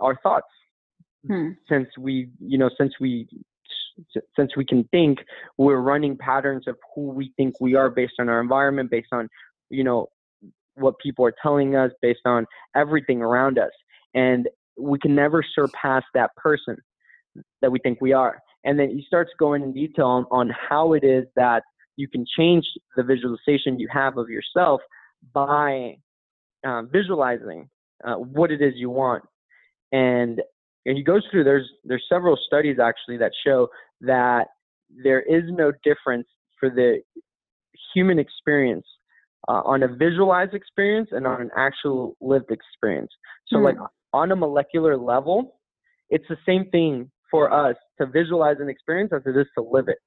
[0.00, 0.46] our thoughts.
[1.26, 1.50] Hmm.
[1.68, 3.26] Since we, you know, since we
[4.36, 5.18] since we can think,
[5.56, 9.28] we're running patterns of who we think we are based on our environment, based on,
[9.70, 10.06] you know,
[10.76, 13.72] what people are telling us, based on everything around us.
[14.14, 16.76] And we can never surpass that person
[17.62, 18.40] that we think we are.
[18.64, 21.62] And then he starts going in detail on, on how it is that
[21.96, 22.64] you can change
[22.96, 24.80] the visualization you have of yourself
[25.32, 25.96] by
[26.66, 27.68] uh, visualizing
[28.04, 29.24] uh, what it is you want.
[29.92, 30.40] And
[30.86, 33.68] and he goes through there's there's several studies actually that show
[34.00, 34.46] that
[35.04, 36.26] there is no difference
[36.58, 37.00] for the
[37.94, 38.86] human experience
[39.48, 43.10] uh, on a visualized experience and on an actual lived experience.
[43.48, 43.64] So Hmm.
[43.64, 43.76] like
[44.12, 45.58] on a molecular level,
[46.10, 49.88] it's the same thing for us to visualize an experience as it is to live
[49.88, 49.98] it.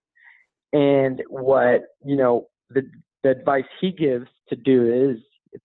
[0.73, 2.83] And what you know the
[3.23, 5.17] the advice he gives to do is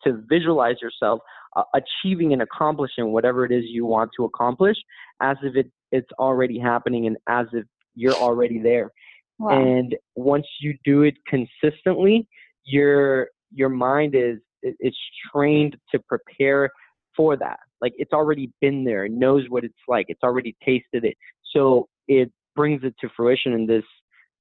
[0.05, 1.21] to visualize yourself
[1.57, 4.77] uh, achieving and accomplishing whatever it is you want to accomplish
[5.23, 8.91] as if it, it's already happening and as if you're already there.
[9.39, 9.51] Wow.
[9.51, 12.29] And once you do it consistently,
[12.65, 14.97] your your mind is it's
[15.33, 16.71] trained to prepare
[17.17, 17.61] for that.
[17.81, 21.17] Like it's already been there, it knows what it's like, it's already tasted it.
[21.57, 23.85] So it brings it to fruition in this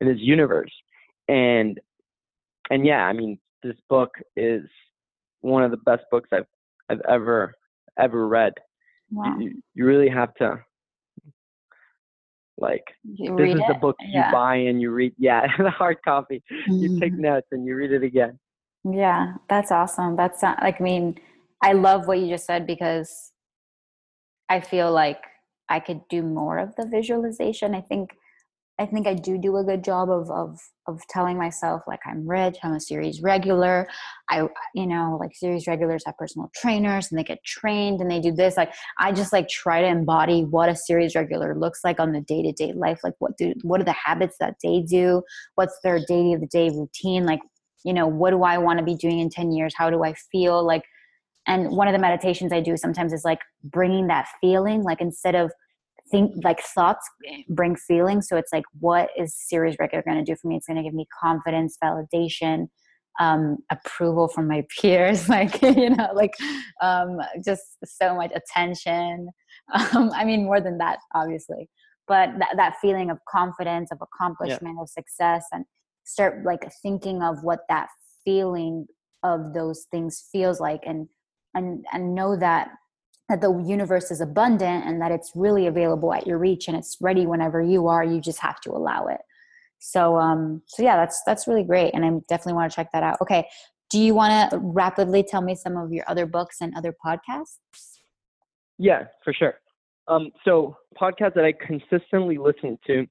[0.01, 0.72] in this universe.
[1.28, 1.80] And
[2.70, 4.63] and yeah, I mean, this book is
[5.41, 6.45] one of the best books I've
[6.89, 7.53] I've ever
[7.99, 8.53] ever read.
[9.11, 9.38] Wow.
[9.39, 10.59] You, you really have to
[12.57, 13.68] like you this is it?
[13.68, 14.28] the book yeah.
[14.28, 16.74] you buy and you read yeah the hard copy mm-hmm.
[16.74, 17.24] you take mm-hmm.
[17.24, 18.39] notes and you read it again
[18.89, 21.20] yeah that's awesome that's not, like i mean
[21.61, 23.34] i love what you just said because
[24.47, 25.20] i feel like
[25.70, 28.11] i could do more of the visualization i think
[28.78, 32.28] I think I do do a good job of of of telling myself like I'm
[32.28, 33.88] rich, I'm a series regular.
[34.30, 38.20] I you know like series regulars have personal trainers and they get trained and they
[38.20, 38.57] do this.
[38.57, 42.22] Like I just like try to embody what a series regular looks like on the
[42.22, 42.99] day to day life.
[43.01, 45.24] Like what do what are the habits that they do?
[45.55, 47.26] What's their day of the day routine?
[47.26, 47.41] Like
[47.86, 49.74] you know what do I want to be doing in ten years?
[49.78, 50.84] How do I feel like?
[51.48, 55.36] And one of the meditations I do sometimes is like bringing that feeling like instead
[55.36, 55.52] of
[56.12, 57.08] think like thoughts
[57.50, 58.28] bring feelings.
[58.28, 60.56] So it's like what is series regular going to do for me?
[60.56, 62.68] It's going to give me confidence validation
[63.20, 66.34] um, approval from my peers like you know like
[66.82, 69.30] um, just so much attention.
[69.74, 71.70] Um, i mean more than that obviously.
[72.08, 74.84] But that, that feeling of confidence of accomplishment yeah.
[74.84, 75.66] of success and
[76.04, 77.88] start like thinking of what that
[78.24, 78.86] feeling
[79.24, 81.08] of those things feels like and
[81.56, 82.70] and and know that
[83.30, 86.97] that the universe is abundant and that it's really available at your reach and it's
[87.01, 89.22] ready whenever you are you just have to allow it.
[89.80, 93.03] So um so yeah that's that's really great and i definitely want to check that
[93.03, 93.20] out.
[93.22, 93.47] Okay
[93.89, 97.99] do you want to rapidly tell me some of your other books and other podcasts?
[98.78, 99.56] Yeah for sure.
[100.08, 103.06] Um so podcasts that i consistently listen to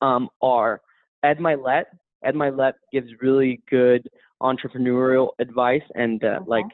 [0.00, 0.80] um are
[1.22, 1.84] ed mylett
[2.24, 4.08] ed mylett gives really good
[4.42, 6.44] entrepreneurial advice and uh, okay.
[6.46, 6.64] like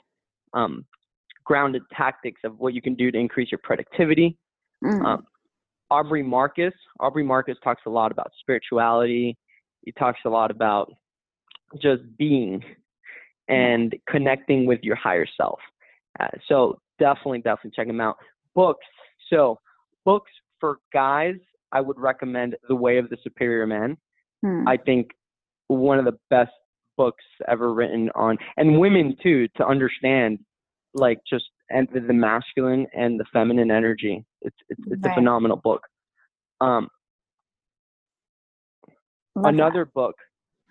[0.55, 0.85] um
[1.45, 4.37] grounded tactics of what you can do to increase your productivity.
[4.85, 5.05] Mm.
[5.05, 5.27] Um,
[5.91, 6.75] Aubrey Marcus.
[7.01, 9.37] Aubrey Marcus talks a lot about spirituality.
[9.83, 10.93] He talks a lot about
[11.81, 12.63] just being
[13.49, 15.59] and connecting with your higher self.
[16.21, 18.17] Uh, so definitely, definitely check him out.
[18.55, 18.85] Books.
[19.31, 19.59] So
[20.05, 20.31] books
[20.61, 21.37] for guys,
[21.73, 23.97] I would recommend The Way of the Superior Man.
[24.45, 24.69] Hmm.
[24.69, 25.11] I think
[25.69, 26.51] one of the best
[26.99, 30.41] books ever written on, and women too, to understand
[30.93, 34.25] like just and the masculine and the feminine energy.
[34.43, 35.13] It's it's, it's right.
[35.13, 35.83] a phenomenal book.
[36.61, 36.89] Um,
[39.37, 39.95] another that.
[39.95, 40.17] book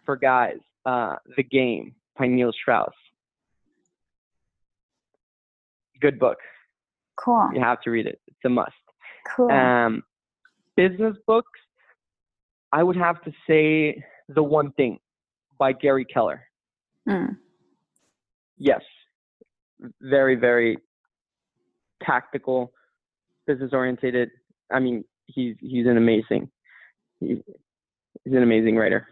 [0.05, 2.93] for guys, uh, The Game by Neil Strauss.
[6.01, 6.37] Good book.
[7.23, 7.49] Cool.
[7.53, 8.19] You have to read it.
[8.27, 8.71] It's a must.
[9.35, 9.51] Cool.
[9.51, 10.03] Um,
[10.75, 11.59] business books,
[12.71, 14.99] I would have to say The One Thing
[15.57, 16.43] by Gary Keller.
[17.07, 17.37] Mm.
[18.57, 18.81] Yes,
[20.01, 20.77] very, very
[22.03, 22.71] tactical,
[23.45, 24.29] business oriented.
[24.71, 26.49] I mean, he's he's an amazing
[27.19, 27.37] he's,
[28.23, 29.07] he's an amazing writer.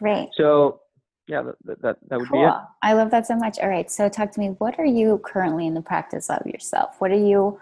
[0.00, 0.28] Great.
[0.36, 0.80] So
[1.26, 2.42] yeah, that that, that would cool.
[2.42, 2.54] be it.
[2.82, 3.58] I love that so much.
[3.58, 4.48] All right, so talk to me.
[4.58, 6.96] What are you currently in the practice of yourself?
[6.98, 7.60] What are you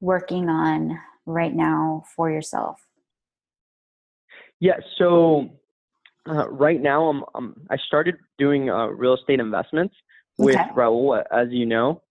[0.00, 2.80] working on right now for yourself?
[4.60, 5.50] Yeah, so
[6.28, 9.94] uh, right now I'm, I'm I started doing uh, real estate investments
[10.38, 10.70] with okay.
[10.74, 12.02] Raul, as you know,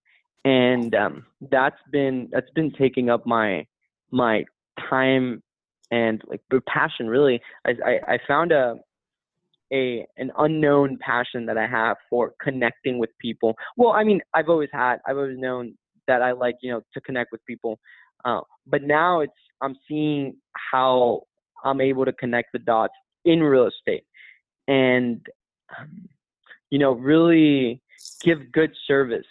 [0.45, 3.65] and um, that's been that's been taking up my
[4.11, 4.45] my
[4.89, 5.41] time
[5.91, 7.07] and like passion.
[7.07, 8.75] Really, I, I, I found a
[9.73, 13.55] a an unknown passion that I have for connecting with people.
[13.77, 15.73] Well, I mean, I've always had, I've always known
[16.07, 17.79] that I like you know to connect with people,
[18.25, 20.35] uh, but now it's I'm seeing
[20.71, 21.23] how
[21.63, 22.93] I'm able to connect the dots
[23.25, 24.05] in real estate,
[24.67, 25.25] and
[25.77, 26.09] um,
[26.69, 27.81] you know really
[28.21, 29.25] give good service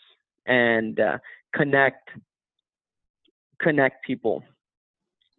[0.47, 1.19] and uh,
[1.55, 2.11] connect
[3.61, 4.43] connect people.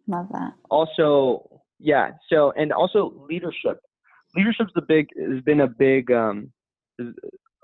[0.06, 0.52] Love that.
[0.70, 2.12] Also, yeah.
[2.30, 3.80] So and also leadership.
[4.34, 6.52] Leadership's the big has been a big um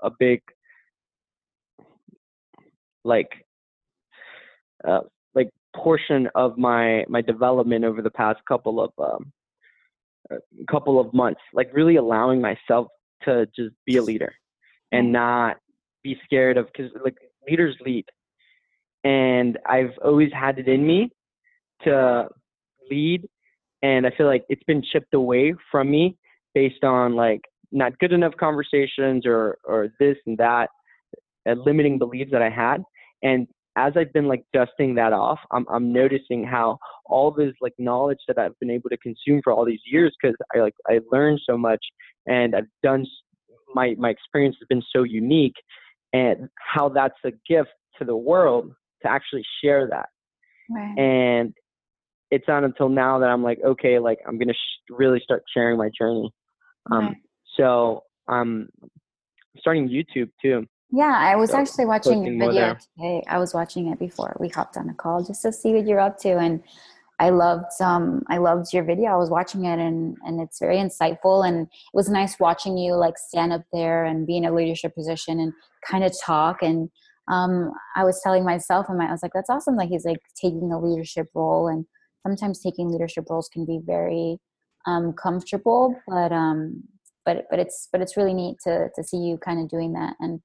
[0.01, 0.41] a big
[3.03, 3.45] like
[4.87, 5.01] uh
[5.35, 9.31] like portion of my my development over the past couple of um
[10.69, 12.87] couple of months like really allowing myself
[13.23, 14.33] to just be a leader
[14.91, 15.11] and mm.
[15.11, 15.57] not
[16.03, 17.17] be scared of because like
[17.49, 18.05] leaders lead
[19.03, 21.09] and i've always had it in me
[21.83, 22.27] to
[22.89, 23.27] lead
[23.81, 26.17] and i feel like it's been chipped away from me
[26.53, 27.41] based on like
[27.71, 30.69] not good enough conversations or or this and that
[31.45, 32.83] and limiting beliefs that i had
[33.23, 33.47] And
[33.77, 38.19] as I've been like dusting that off, I'm I'm noticing how all this like knowledge
[38.27, 41.39] that I've been able to consume for all these years because I like I learned
[41.49, 41.83] so much
[42.27, 43.05] and I've done
[43.73, 45.55] my my experience has been so unique
[46.13, 47.69] and how that's a gift
[47.99, 48.71] to the world
[49.03, 50.09] to actually share that.
[50.69, 50.97] Right.
[50.97, 51.53] And
[52.29, 55.77] it's not until now that I'm like, okay, like I'm gonna sh- really start sharing
[55.77, 56.31] my journey.
[56.91, 57.15] Um, right.
[57.57, 58.69] So I'm
[59.57, 60.65] starting YouTube too.
[60.91, 63.23] Yeah, I was so actually watching your video today.
[63.27, 66.01] I was watching it before we hopped on a call just to see what you're
[66.01, 66.61] up to, and
[67.19, 69.11] I loved um I loved your video.
[69.11, 72.95] I was watching it and and it's very insightful and it was nice watching you
[72.95, 75.53] like stand up there and be in a leadership position and
[75.89, 76.89] kind of talk and
[77.29, 80.71] um I was telling myself and I was like that's awesome like he's like taking
[80.73, 81.85] a leadership role and
[82.23, 84.39] sometimes taking leadership roles can be very
[84.87, 86.83] um comfortable but um
[87.25, 90.15] but but it's but it's really neat to to see you kind of doing that
[90.19, 90.41] and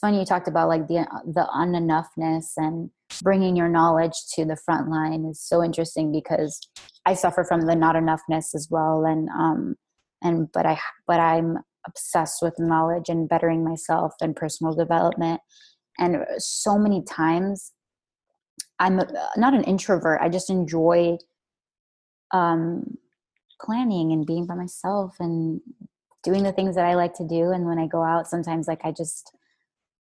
[0.00, 2.90] funny you talked about like the the unenoughness and
[3.22, 6.60] bringing your knowledge to the front line is so interesting because
[7.04, 9.76] I suffer from the not enoughness as well and um
[10.22, 15.40] and but I but I'm obsessed with knowledge and bettering myself and personal development.
[15.98, 17.72] And so many times
[18.78, 19.00] I'm
[19.36, 21.18] not an introvert I just enjoy
[22.32, 22.96] um
[23.60, 25.60] planning and being by myself and
[26.22, 27.50] doing the things that I like to do.
[27.50, 29.34] And when I go out sometimes like I just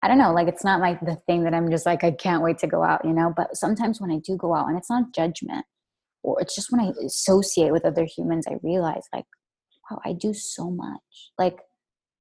[0.04, 2.42] I don't know, like it's not like the thing that I'm just like, I can't
[2.42, 3.32] wait to go out, you know?
[3.36, 5.66] But sometimes when I do go out, and it's not judgment,
[6.24, 9.26] or it's just when I associate with other humans, I realize like,
[9.90, 11.32] wow, I do so much.
[11.38, 11.60] Like,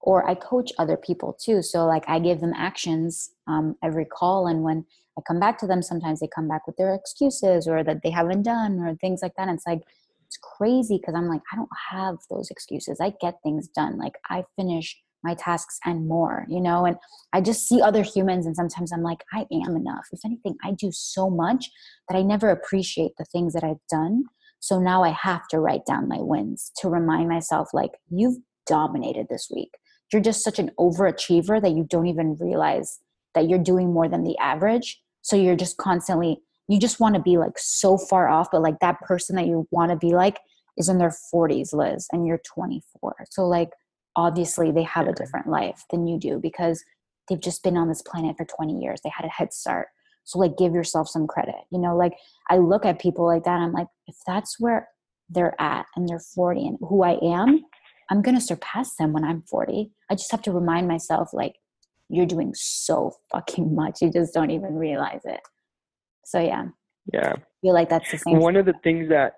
[0.02, 1.62] or I coach other people too.
[1.62, 4.84] So like I give them actions um, every call, and when
[5.18, 8.10] I come back to them, sometimes they come back with their excuses or that they
[8.10, 9.48] haven't done or things like that.
[9.48, 9.82] And it's like,
[10.26, 13.00] it's crazy because I'm like, I don't have those excuses.
[13.00, 13.98] I get things done.
[13.98, 16.96] Like I finish my tasks and more you know and
[17.32, 20.06] i just see other humans and sometimes i'm like i am enough.
[20.12, 21.70] If anything i do so much
[22.08, 24.24] that i never appreciate the things that i've done.
[24.60, 29.26] So now i have to write down my wins to remind myself like you've dominated
[29.28, 29.72] this week.
[30.12, 32.98] You're just such an overachiever that you don't even realize
[33.34, 35.00] that you're doing more than the average.
[35.22, 38.78] So you're just constantly you just want to be like so far off but like
[38.80, 40.38] that person that you want to be like
[40.78, 43.70] is in their 40s liz and you're 24 so like
[44.20, 46.84] obviously they have a different life than you do because
[47.28, 49.00] they've just been on this planet for 20 years.
[49.02, 49.88] They had a head start.
[50.24, 52.12] So like give yourself some credit you know like
[52.50, 54.86] i look at people like that i'm like if that's where
[55.28, 57.64] they're at and they're 40 and who i am
[58.10, 61.54] i'm going to surpass them when i'm 40 i just have to remind myself like
[62.10, 64.02] you're doing so fucking much.
[64.02, 65.40] You just don't even realize it.
[66.24, 66.66] So yeah.
[67.12, 67.34] Yeah.
[67.36, 69.34] I feel like that's the same one of the things that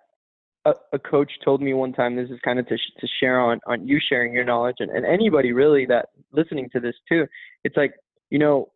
[0.65, 3.41] a, a coach told me one time this is kind of to, sh- to share
[3.41, 7.27] on on you sharing your knowledge and, and anybody really that listening to this too
[7.65, 7.95] it's like
[8.31, 8.71] you know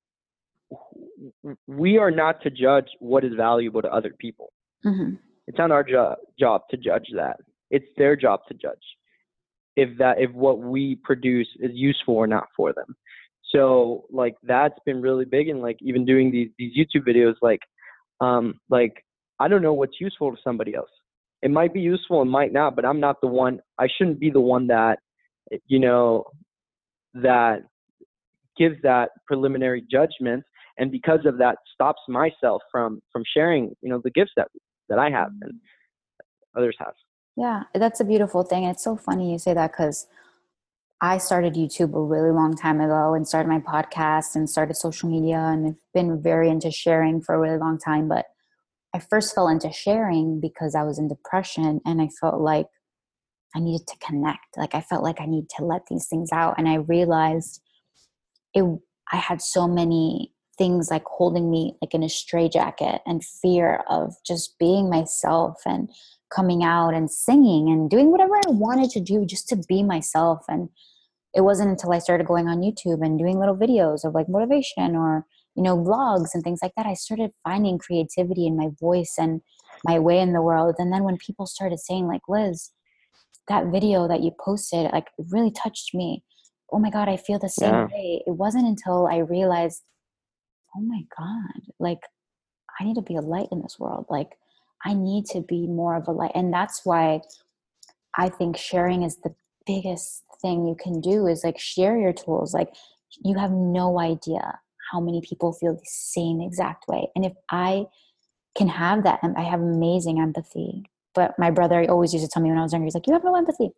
[1.66, 4.52] we are not to judge what is valuable to other people.
[4.84, 5.14] Mm-hmm.
[5.46, 7.38] it's not our jo- job to judge that.
[7.70, 8.74] It's their job to judge
[9.76, 12.94] if that if what we produce is useful or not for them.
[13.52, 17.60] So like that's been really big and like even doing these these youtube videos like
[18.20, 19.04] um like
[19.38, 20.90] i don't know what's useful to somebody else
[21.42, 23.60] it might be useful and might not, but I'm not the one.
[23.78, 24.98] I shouldn't be the one that,
[25.66, 26.24] you know,
[27.14, 27.60] that
[28.58, 30.44] gives that preliminary judgment,
[30.78, 34.48] and because of that, stops myself from from sharing, you know, the gifts that
[34.88, 35.60] that I have and
[36.56, 36.94] others have.
[37.36, 38.64] Yeah, that's a beautiful thing.
[38.64, 40.06] It's so funny you say that because
[41.02, 45.10] I started YouTube a really long time ago and started my podcast and started social
[45.10, 48.08] media and have been very into sharing for a really long time.
[48.08, 48.24] But
[48.96, 52.68] I first fell into sharing because I was in depression and I felt like
[53.54, 54.56] I needed to connect.
[54.56, 56.54] Like I felt like I need to let these things out.
[56.56, 57.60] And I realized
[58.54, 58.64] it
[59.12, 64.14] I had so many things like holding me like in a straitjacket and fear of
[64.26, 65.90] just being myself and
[66.34, 70.42] coming out and singing and doing whatever I wanted to do just to be myself.
[70.48, 70.70] And
[71.34, 74.96] it wasn't until I started going on YouTube and doing little videos of like motivation
[74.96, 75.26] or
[75.56, 79.40] you know vlogs and things like that i started finding creativity in my voice and
[79.84, 80.76] my way in the world.
[80.78, 82.72] And then when people started saying like liz
[83.48, 86.24] that video that you posted like really touched me.
[86.72, 87.86] Oh my god i feel the same yeah.
[87.86, 88.22] way.
[88.26, 89.82] It wasn't until i realized
[90.76, 92.00] oh my god like
[92.80, 94.06] i need to be a light in this world.
[94.10, 94.30] Like
[94.84, 96.32] i need to be more of a light.
[96.34, 97.20] And that's why
[98.16, 99.34] i think sharing is the
[99.66, 102.52] biggest thing you can do is like share your tools.
[102.52, 102.74] Like
[103.24, 104.58] you have no idea
[104.90, 107.08] how many people feel the same exact way.
[107.14, 107.86] And if I
[108.56, 110.84] can have that, I have amazing empathy.
[111.14, 113.14] But my brother always used to tell me when I was younger, he's like, You
[113.14, 113.70] have no empathy.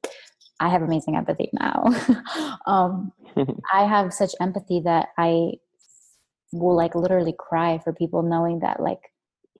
[0.60, 1.84] I have amazing empathy now.
[2.66, 3.12] um,
[3.72, 5.52] I have such empathy that I
[6.52, 9.12] will like literally cry for people knowing that like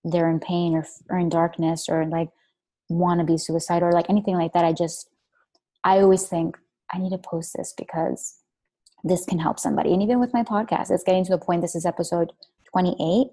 [0.05, 2.29] they're in pain or, or in darkness or like
[2.89, 5.09] want to be suicidal or like anything like that i just
[5.85, 6.57] i always think
[6.93, 8.38] i need to post this because
[9.05, 9.93] this can help somebody.
[9.93, 12.33] And even with my podcast it's getting to the point this is episode
[12.73, 13.29] 28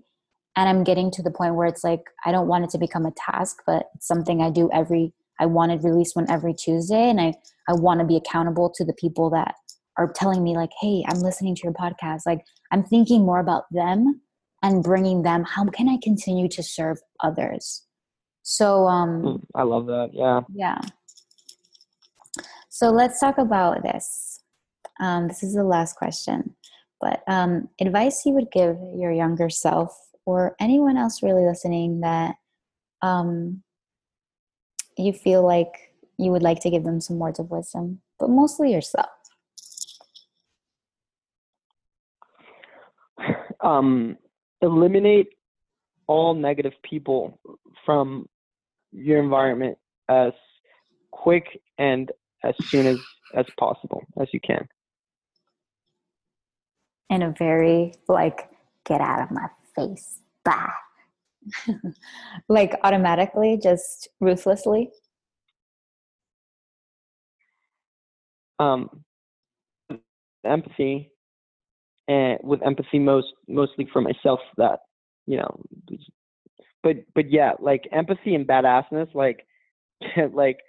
[0.56, 3.06] and i'm getting to the point where it's like i don't want it to become
[3.06, 7.10] a task but it's something i do every i want to release one every tuesday
[7.10, 7.34] and i
[7.68, 9.56] i want to be accountable to the people that
[9.98, 12.22] are telling me like hey i'm listening to your podcast.
[12.26, 14.22] Like i'm thinking more about them
[14.62, 17.84] and bringing them how can i continue to serve others?
[18.44, 20.42] So um hmm, i love that yeah.
[20.54, 20.80] yeah.
[22.70, 24.35] So let's talk about this
[25.00, 26.56] um, this is the last question
[27.02, 32.36] but um, advice you would give your younger self or anyone else really listening that
[33.02, 33.62] um,
[34.98, 38.72] you feel like you would like to give them some words of wisdom but mostly
[38.72, 39.10] yourself?
[43.62, 44.18] Um,
[44.62, 45.30] eliminate
[46.08, 47.40] all negative people
[47.86, 48.28] from
[48.92, 49.78] your environment
[50.10, 50.34] as
[51.12, 52.12] quick and
[52.44, 52.98] as soon as
[53.34, 54.68] as possible as you can
[57.10, 58.50] in a very like
[58.86, 60.22] get out of my face.
[60.44, 60.70] Bah
[62.50, 64.92] like automatically just ruthlessly?
[68.60, 69.04] Um
[70.46, 71.12] empathy
[72.08, 74.80] and with empathy most mostly for myself that
[75.26, 75.60] you know
[76.84, 79.46] but but yeah like empathy and badassness like
[80.34, 80.60] like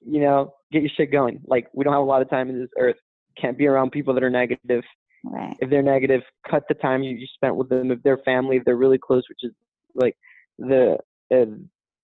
[0.00, 1.40] you know get your shit going.
[1.46, 2.96] Like we don't have a lot of time in this earth.
[3.40, 4.84] Can't be around people that are negative
[5.24, 5.56] right.
[5.60, 8.64] if they're negative cut the time you, you spent with them if they're family if
[8.64, 9.52] they're really close which is
[9.94, 10.16] like
[10.58, 10.96] the
[11.32, 11.44] uh,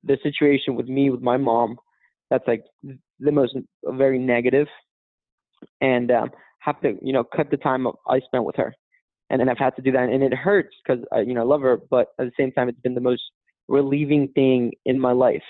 [0.04, 1.76] the situation with me with my mom
[2.30, 2.64] that's like
[3.18, 4.68] the most very negative.
[5.80, 8.74] And um have to you know cut the time I spent with her,
[9.28, 11.44] and then I've had to do that, and it hurts because I you know I
[11.44, 13.22] love her, but at the same time it's been the most
[13.68, 15.42] relieving thing in my life.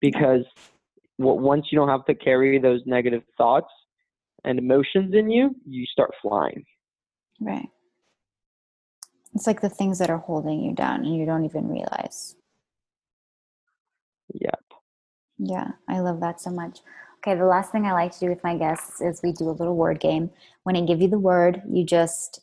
[0.00, 0.44] Because
[1.18, 3.70] once you don't have to carry those negative thoughts
[4.46, 6.64] and emotions in you, you start flying.
[7.40, 7.68] Right.
[9.34, 12.36] It's like the things that are holding you down and you don't even realize.
[14.32, 14.60] Yep.
[15.38, 16.78] Yeah, I love that so much.
[17.18, 19.50] Okay, the last thing I like to do with my guests is we do a
[19.50, 20.30] little word game.
[20.62, 22.40] When I give you the word, you just,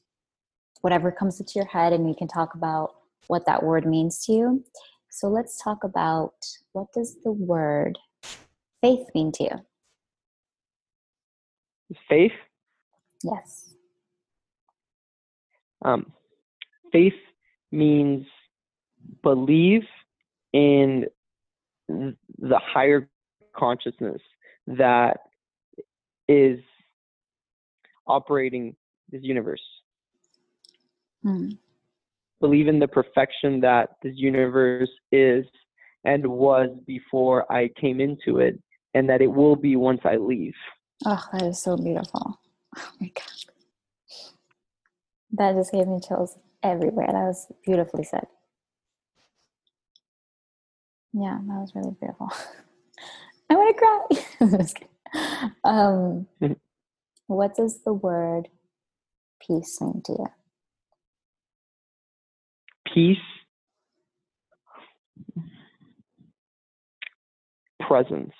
[0.81, 2.95] whatever comes into your head, and we can talk about
[3.27, 4.63] what that word means to you.
[5.09, 6.33] So let's talk about
[6.73, 7.97] what does the word
[8.81, 9.72] faith mean to you?
[12.09, 12.31] Faith?
[13.23, 13.75] Yes.
[15.83, 16.11] Um,
[16.91, 17.13] faith
[17.71, 18.25] means
[19.21, 19.83] believe
[20.53, 21.05] in
[21.87, 23.09] the higher
[23.55, 24.21] consciousness
[24.67, 25.17] that
[26.27, 26.59] is
[28.07, 28.75] operating
[29.09, 29.61] this universe.
[31.23, 31.49] Hmm.
[32.39, 35.45] Believe in the perfection that this universe is
[36.03, 38.59] and was before I came into it,
[38.93, 40.55] and that it will be once I leave.
[41.05, 42.39] Oh, that is so beautiful.
[42.77, 43.25] Oh my God.
[45.33, 47.07] That just gave me chills everywhere.
[47.07, 48.27] That was beautifully said.
[51.13, 52.31] Yeah, that was really beautiful.
[53.49, 53.77] I want
[54.39, 55.49] to cry.
[55.65, 56.27] um,
[57.27, 58.49] what does the word
[59.47, 60.27] peace mean to you?
[62.93, 63.17] Peace,
[67.87, 68.33] presence.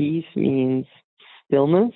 [0.00, 0.86] Peace means
[1.44, 1.92] stillness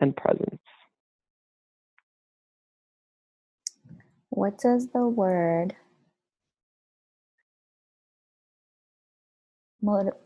[0.00, 0.58] and presence.
[4.30, 5.76] What does the word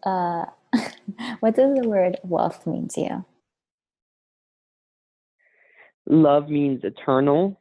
[0.07, 0.47] uh,
[1.41, 3.25] what does the word wealth mean to you?
[6.07, 7.61] Love means eternal.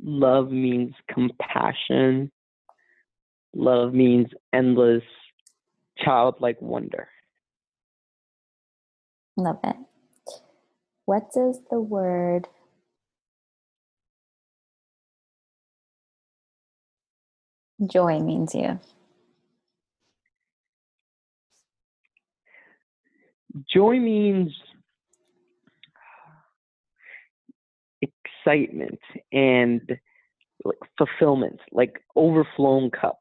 [0.00, 2.30] Love means compassion.
[3.54, 5.02] Love means endless,
[5.98, 7.08] childlike wonder.
[9.36, 9.76] Love it.
[11.04, 12.48] What does the word
[17.86, 18.80] joy mean to you?
[23.72, 24.52] Joy means
[28.00, 29.00] excitement
[29.32, 29.98] and
[30.64, 33.18] like fulfillment, like overflowing cup.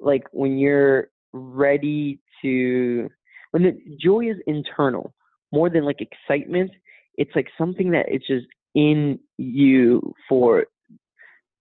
[0.00, 3.08] Like when you're ready to,
[3.50, 5.14] when the joy is internal,
[5.52, 6.70] more than like excitement,
[7.16, 10.66] it's like something that it's just in you for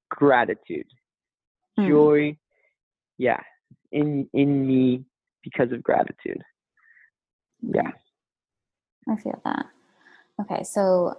[0.10, 0.86] gratitude.
[1.80, 1.88] Mm.
[1.88, 2.38] Joy,
[3.18, 3.41] yeah,
[3.91, 5.06] in in me
[5.44, 6.41] because of gratitude.
[7.61, 7.91] Yeah.
[9.10, 9.66] I feel that.
[10.41, 11.18] Okay, so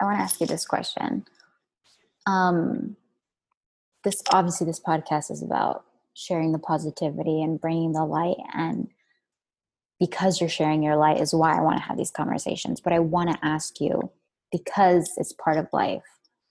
[0.00, 1.24] I want to ask you this question.
[2.26, 2.96] Um,
[4.04, 5.84] this obviously this podcast is about
[6.18, 8.88] sharing the positivity and bringing the light and
[10.00, 12.80] because you're sharing your light is why I want to have these conversations.
[12.80, 14.10] But I want to ask you
[14.52, 16.02] because it's part of life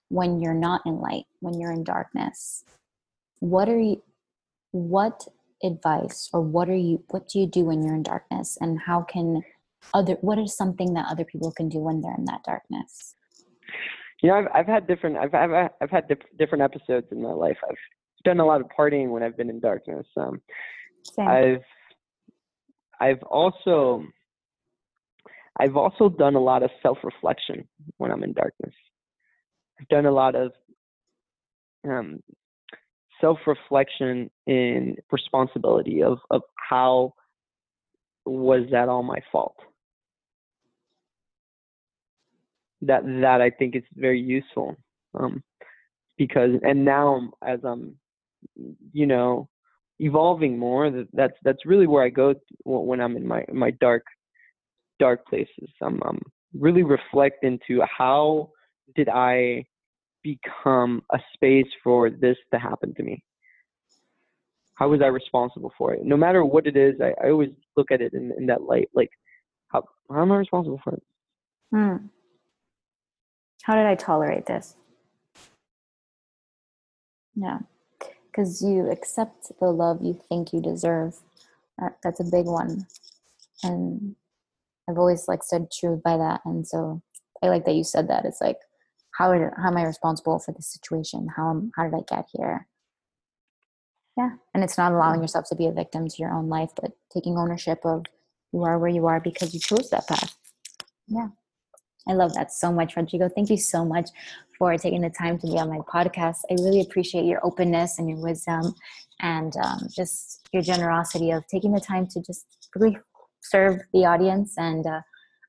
[0.09, 2.63] when you're not in light, when you're in darkness,
[3.39, 4.01] what are you
[4.71, 5.27] what
[5.63, 9.01] advice or what are you what do you do when you're in darkness and how
[9.01, 9.41] can
[9.93, 13.15] other what is something that other people can do when they're in that darkness
[14.21, 16.05] you know i've i've had different i've i've, I've had
[16.37, 17.75] different episodes in my life i've
[18.23, 20.41] done a lot of partying when i've been in darkness um
[21.19, 21.63] i've
[22.99, 24.03] i've also
[25.59, 27.67] i've also done a lot of self-reflection
[27.97, 28.73] when i'm in darkness.
[29.79, 30.51] I've done a lot of
[31.87, 32.21] um
[33.21, 37.13] self-reflection in responsibility of of how
[38.25, 39.55] was that all my fault?
[42.81, 44.75] That that i think is very useful
[45.19, 45.43] um
[46.17, 47.95] because and now as i'm
[48.93, 49.49] you know
[49.99, 52.33] evolving more that's that's really where i go
[52.65, 54.03] when i'm in my my dark
[54.99, 56.19] dark places i'm, I'm
[56.53, 58.49] really reflect into how
[58.95, 59.65] did i
[60.27, 63.23] become a space for this to happen to me?
[64.75, 66.03] How was I responsible for it?
[66.03, 68.89] No matter what it is, I, I always look at it in, in that light.
[68.93, 69.09] Like,
[69.69, 71.03] how, how am I responsible for it?
[71.73, 72.07] Hmm.
[73.63, 74.75] How did I tolerate this?
[77.35, 77.59] Yeah.
[78.37, 81.15] Because you accept the love you think you deserve.
[82.03, 82.85] That's a big one.
[83.63, 84.15] And
[84.87, 86.41] I've always like stood true by that.
[86.45, 87.01] And so
[87.41, 88.25] I like that you said that.
[88.25, 88.59] It's like,
[89.17, 91.29] how, are, how am I responsible for this situation?
[91.35, 92.67] How, how did I get here?
[94.15, 94.33] Yeah.
[94.53, 97.39] And it's not allowing yourself to be a victim to your own life, but taking
[97.39, 98.05] ownership of
[98.53, 100.35] you are where you are because you chose that path.
[101.07, 101.29] Yeah.
[102.07, 103.29] I love that so much, Rodrigo.
[103.29, 104.09] Thank you so much
[104.57, 106.37] for taking the time to be on my podcast.
[106.49, 108.73] I really appreciate your openness and your wisdom
[109.21, 112.97] and um, just your generosity of taking the time to just really
[113.41, 114.55] serve the audience.
[114.57, 115.01] And uh,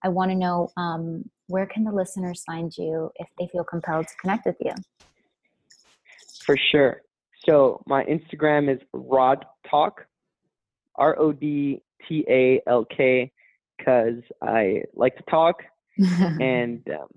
[0.03, 4.07] I want to know um, where can the listeners find you if they feel compelled
[4.09, 4.73] to connect with you?
[6.45, 7.03] For sure.
[7.47, 10.07] So my Instagram is Rod Talk,
[10.97, 13.33] R O D T A L K,
[13.77, 15.63] because I like to talk.
[16.41, 17.09] and um,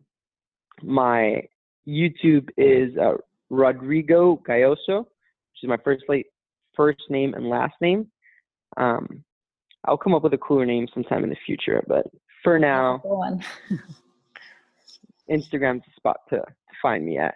[0.84, 1.44] my
[1.88, 3.14] YouTube is uh,
[3.50, 6.28] Rodrigo Gayoso, which is my first late
[6.76, 8.08] first name and last name.
[8.78, 9.24] Um,
[9.86, 12.06] I'll come up with a cooler name sometime in the future, but
[12.44, 13.02] for now,
[15.30, 17.36] Instagram's the spot to, to find me at.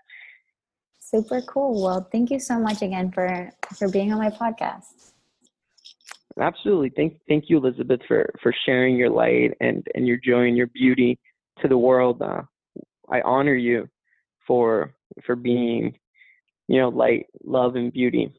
[0.99, 1.83] Super cool.
[1.83, 5.11] Well, thank you so much again for for being on my podcast.
[6.39, 6.91] Absolutely.
[6.95, 10.67] Thank thank you, Elizabeth, for for sharing your light and and your joy and your
[10.67, 11.19] beauty
[11.61, 12.21] to the world.
[12.21, 12.41] Uh,
[13.09, 13.87] I honor you
[14.45, 14.93] for
[15.25, 15.97] for being,
[16.67, 18.33] you know, light, love, and beauty.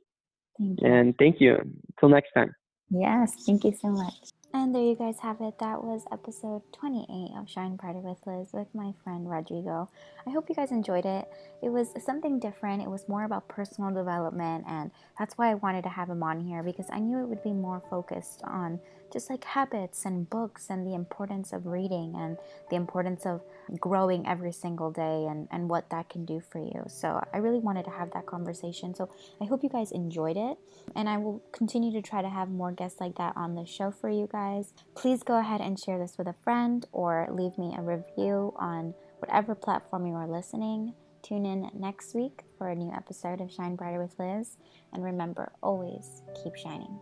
[0.58, 1.56] Thank and thank you.
[1.96, 2.54] Until next time.
[2.90, 4.14] Yes, thank you so much.
[4.54, 5.58] And there you guys have it.
[5.58, 9.90] That was episode 28 of Shine Brighter with Liz with my friend Rodrigo.
[10.26, 11.28] I hope you guys enjoyed it.
[11.62, 12.82] It was something different.
[12.82, 16.40] It was more about personal development, and that's why I wanted to have him on
[16.40, 18.80] here because I knew it would be more focused on
[19.12, 22.36] just like habits and books and the importance of reading and
[22.70, 23.42] the importance of
[23.78, 26.84] growing every single day and, and what that can do for you.
[26.88, 28.94] So I really wanted to have that conversation.
[28.94, 29.08] So
[29.40, 30.58] I hope you guys enjoyed it.
[30.94, 33.90] And I will continue to try to have more guests like that on the show
[33.90, 34.72] for you guys.
[34.94, 38.94] Please go ahead and share this with a friend or leave me a review on
[39.18, 40.94] whatever platform you are listening.
[41.22, 44.56] Tune in next week for a new episode of Shine Brighter with Liz.
[44.92, 47.00] And remember, always keep shining.